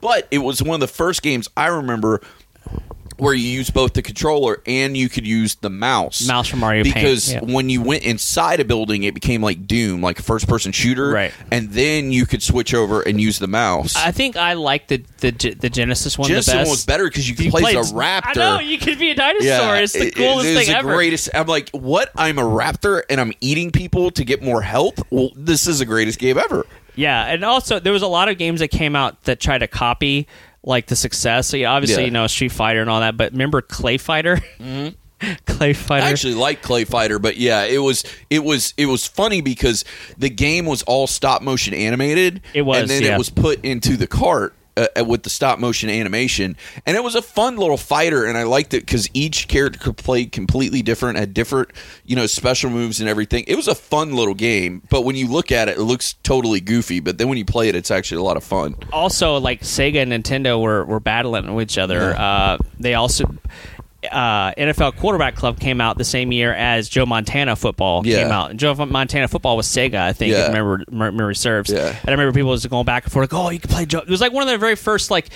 [0.01, 2.21] but it was one of the first games I remember
[3.17, 6.27] where you use both the controller and you could use the mouse.
[6.27, 7.41] Mouse from Mario Paint, Because yeah.
[7.43, 11.11] when you went inside a building, it became like Doom, like a first person shooter.
[11.11, 11.33] Right.
[11.53, 13.95] And then you could switch over and use the mouse.
[13.97, 16.67] I think I like the the, the Genesis one Genesis the best.
[16.67, 18.23] one was better because you could You play played- as a raptor.
[18.27, 19.77] I know you could be a dinosaur.
[19.77, 20.95] it's the coolest it is thing the ever.
[20.95, 21.31] greatest.
[21.35, 22.11] I'm like, what?
[22.17, 25.03] I'm a raptor and I'm eating people to get more health.
[25.11, 26.67] Well, this is the greatest game ever.
[26.97, 29.67] Yeah, and also there was a lot of games that came out that tried to
[29.69, 30.29] copy
[30.65, 31.49] like the success.
[31.49, 32.07] So yeah, obviously Yeah.
[32.07, 34.41] you know Street Fighter and all that, but remember Clay Fighter?
[34.59, 34.89] Mm-hmm.
[35.47, 36.07] Clay Fighter.
[36.07, 39.85] I actually like Clay Fighter, but yeah, it was it was it was funny because
[40.19, 42.43] the game was all stop motion animated.
[42.53, 43.15] It was, and then yeah.
[43.15, 44.55] it was put into the cart.
[44.77, 48.43] Uh, with the stop motion animation, and it was a fun little fighter, and I
[48.43, 51.71] liked it because each character could play completely different, had different,
[52.05, 53.45] you know, special moves and everything.
[53.47, 56.61] It was a fun little game, but when you look at it, it looks totally
[56.61, 56.99] goofy.
[56.99, 58.75] But then when you play it, it's actually a lot of fun.
[58.93, 62.17] also like Sega and Nintendo were, were battling with each other.
[62.17, 63.33] Uh, they also
[64.11, 68.23] uh, NFL Quarterback Club came out the same year as Joe Montana football Yeah.
[68.23, 68.51] came out.
[68.51, 70.47] And Joe Montana football was Sega, I think, Yeah.
[70.47, 71.71] if memory, memory serves.
[71.71, 71.89] Yeah.
[71.89, 73.99] And I remember people was going back and forth, like, "Oh, you can play Joe."
[74.01, 75.29] It was like one of the very first, like,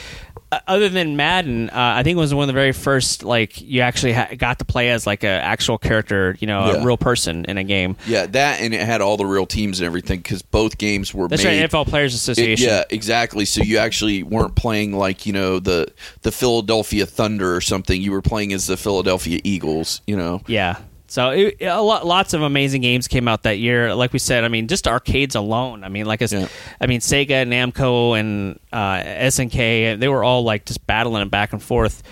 [0.66, 3.82] other than Madden, uh, I think it was one of the very first, like, you
[3.82, 6.72] actually ha- got to play as like an actual character, you know, Yeah.
[6.80, 7.96] a real person in a game.
[8.07, 11.28] Yeah, that and it had all the real teams and everything because both games were
[11.28, 11.61] That's made.
[11.61, 12.66] right, NFL Players It- Association.
[12.68, 13.44] yeah, exactly.
[13.44, 15.88] So you actually weren't playing like you know the
[16.22, 18.01] the Philadelphia Thunder or something.
[18.01, 20.01] You were playing as the Philadelphia Eagles.
[20.07, 20.40] You know.
[20.46, 20.76] Yeah.
[21.11, 23.95] So it, a lot, lots of amazing games came out that year.
[23.95, 25.83] Like we said, I mean, just arcades alone.
[25.83, 26.49] I mean, like I, s- Yeah.
[26.83, 31.31] I mean, Sega, and Namco, and uh, SNK, they were all like just battling it
[31.31, 32.03] back and forth.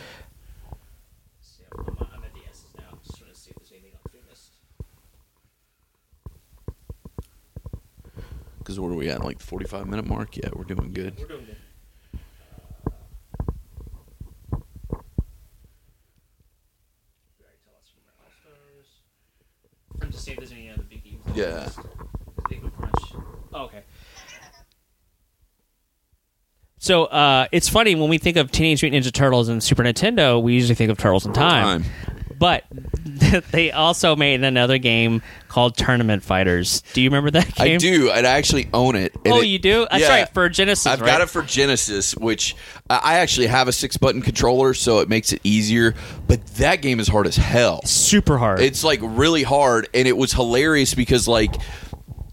[8.59, 9.23] Because where are we at?
[9.23, 10.37] Like the forty five minute mark?
[10.37, 11.17] Yeah, we're doing good.
[20.01, 21.23] To see if there's any other big games.
[21.35, 21.69] Yeah.
[23.53, 23.83] Oh, okay.
[26.79, 30.41] So uh, it's funny when we think of Teenage Mutant Ninja Turtles and Super Nintendo,
[30.41, 31.85] we usually think of Turtles in Time.
[32.39, 32.65] But
[33.51, 36.83] they also made another game called Tournament Fighters.
[36.93, 37.77] Do you remember that game?
[37.77, 38.11] I do.
[38.11, 39.15] and I actually own it.
[39.27, 39.87] Oh, it- you do?
[39.91, 40.09] That's yeah.
[40.09, 40.87] right for Genesis.
[40.87, 41.07] I've right?
[41.07, 42.57] got it for Genesis, which
[42.91, 45.95] I actually have a six button controller, so it makes it easier.
[46.27, 47.83] But that game is hard as hell.
[47.85, 48.61] super hard.
[48.61, 51.55] It's like really hard, and it was hilarious because like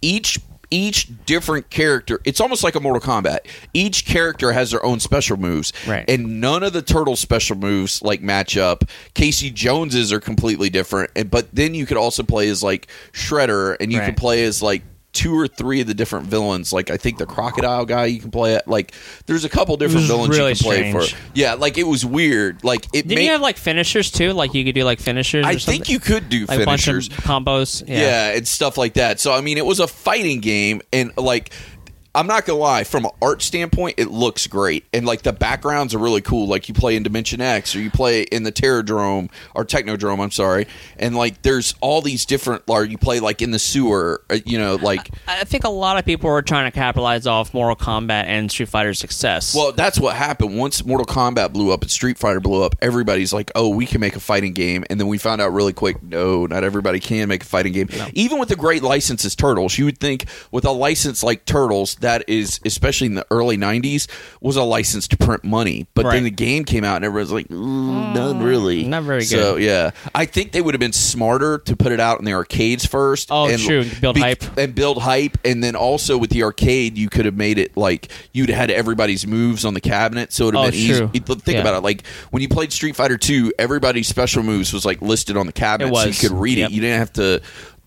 [0.01, 0.39] each
[0.73, 3.39] each different character, it's almost like a Mortal Kombat.
[3.75, 6.03] Each character has their own special moves, Right.
[6.09, 8.83] And none of the turtle special moves like match up.
[9.13, 13.77] Casey Jones's are completely different, and but then you could also play as like Shredder,
[13.79, 14.07] and you Right.
[14.07, 14.81] can play as like
[15.13, 16.73] two or three of the different villains.
[16.73, 18.67] Like I think the crocodile guy you can play at.
[18.67, 18.93] Like
[19.27, 21.13] there's a couple different villains really you can play strange.
[21.13, 21.21] for.
[21.35, 22.63] Yeah, like it was weird.
[22.63, 23.25] Like it Didn't made.
[23.25, 24.33] you have like finishers too?
[24.33, 25.45] Like you could do like finishers.
[25.45, 25.83] I something?
[25.83, 27.09] think you could do like a bunch of finishers.
[27.09, 27.87] combos.
[27.87, 27.99] Yeah.
[27.99, 28.37] yeah.
[28.37, 29.19] and stuff like that.
[29.19, 31.53] So I mean, it was a fighting game, and like.
[32.15, 32.83] I'm not gonna lie.
[32.83, 36.47] From an art standpoint, it looks great, and like the backgrounds are really cool.
[36.47, 40.19] Like you play in Dimension X, or you play in the Terradrome or Technodrome.
[40.21, 42.63] I'm sorry, and like there's all these different.
[42.67, 44.21] Or you play like in the sewer.
[44.29, 47.53] uh, You know, like I think a lot of people were trying to capitalize off
[47.53, 49.55] Mortal Kombat and Street Fighter's success.
[49.55, 50.57] Well, that's what happened.
[50.57, 53.99] Once Mortal Kombat blew up and Street Fighter blew up, everybody's like, "Oh, we can
[54.01, 57.27] make a fighting game." And then we found out really quick, no, not everybody can
[57.27, 57.89] make a fighting game.
[58.13, 61.95] Even with a great license as Turtles, you would think with a license like Turtles,
[62.03, 64.07] that is especially in the early '90s,
[64.39, 65.87] was a license to print money.
[65.95, 66.13] But Right.
[66.13, 69.27] then the game came out, and everyone's like, mm, "Not really, not very good.
[69.29, 72.33] So yeah, I think they would have been smarter to put it out in the
[72.33, 73.29] arcades first.
[73.31, 73.85] Oh, and true.
[73.99, 74.43] Build hype.
[74.57, 78.09] and build hype and then also with the arcade you could have made it like
[78.31, 81.47] you'd had everybody's moves on the cabinet so it would have Oh, been easy think
[81.47, 81.61] Yeah.
[81.61, 85.37] about it like when you played street fighter 2 everybody's special moves was like listed
[85.37, 86.69] on the cabinet so you could read Yep.
[86.69, 87.41] it you didn't have to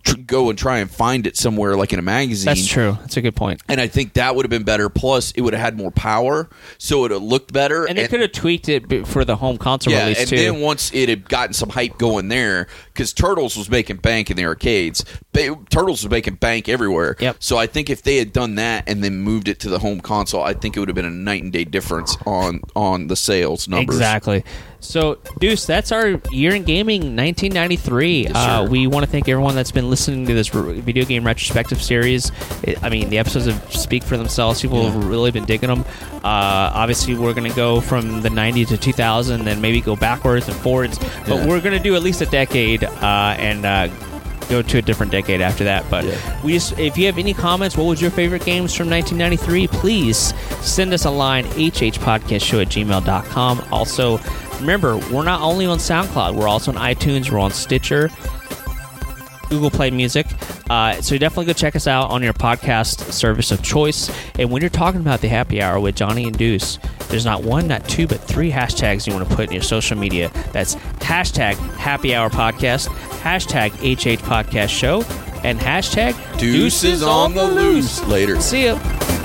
[0.07, 2.47] tr- go and try and find it somewhere like in a magazine.
[2.47, 2.97] That's true.
[3.01, 3.63] That's a good point.
[3.69, 4.89] And I think that would have been better.
[4.89, 6.49] Plus, it would have had more power,
[6.79, 7.87] so it would have looked better.
[7.87, 10.37] And they could have tweaked it for the home console yeah, release and too.
[10.37, 14.37] then once it had gotten some hype going there, because Turtles was making bank in
[14.37, 15.05] the arcades,
[15.35, 17.17] Turtles was making bank everywhere.
[17.19, 17.37] Yep.
[17.41, 20.01] So I think if they had done that and then moved it to the home
[20.01, 23.17] console, I think it would have been a night and day difference on on the
[23.17, 23.97] sales numbers.
[23.97, 24.45] Exactly.
[24.81, 28.29] So, Deuce, that's our year in gaming, 1993.
[28.29, 31.83] uh, we want to thank everyone that's been listening to this re- video game retrospective
[31.83, 32.31] series.
[32.63, 34.61] It, I mean, the episodes have speak for themselves.
[34.63, 35.81] People have really been digging them.
[36.23, 40.47] Uh, obviously, we're going to go from the 90s to 2000, then maybe go backwards
[40.47, 40.99] and forwards.
[41.27, 41.47] But Yeah.
[41.47, 43.65] we're going to do at least a decade uh, and.
[43.67, 43.89] Uh,
[44.49, 46.41] Go to a different decade after that, but Yeah.
[46.45, 49.67] we just if you have any comments, what was your favorite games from 1993?
[49.67, 53.65] Please send us a line hhpodcastshow at gmail.com.
[53.73, 54.19] Also,
[54.61, 58.11] remember, we're not only on SoundCloud, we're also on iTunes, we're on Stitcher,
[59.49, 60.27] Google Play Music.
[60.69, 64.11] Uh, so definitely go check us out on your podcast service of choice.
[64.39, 66.79] And when you're talking about the happy hour with Johnny and Deuce,
[67.09, 69.97] there's not one, not two, but three hashtags you want to put in your social
[69.97, 70.31] media.
[70.53, 72.89] That's hashtag happy hour podcast,
[73.21, 75.03] hashtag HH podcast show,
[75.45, 78.05] and hashtag Deuce is on the loose.
[78.07, 78.41] Later.
[78.41, 79.16] See ya.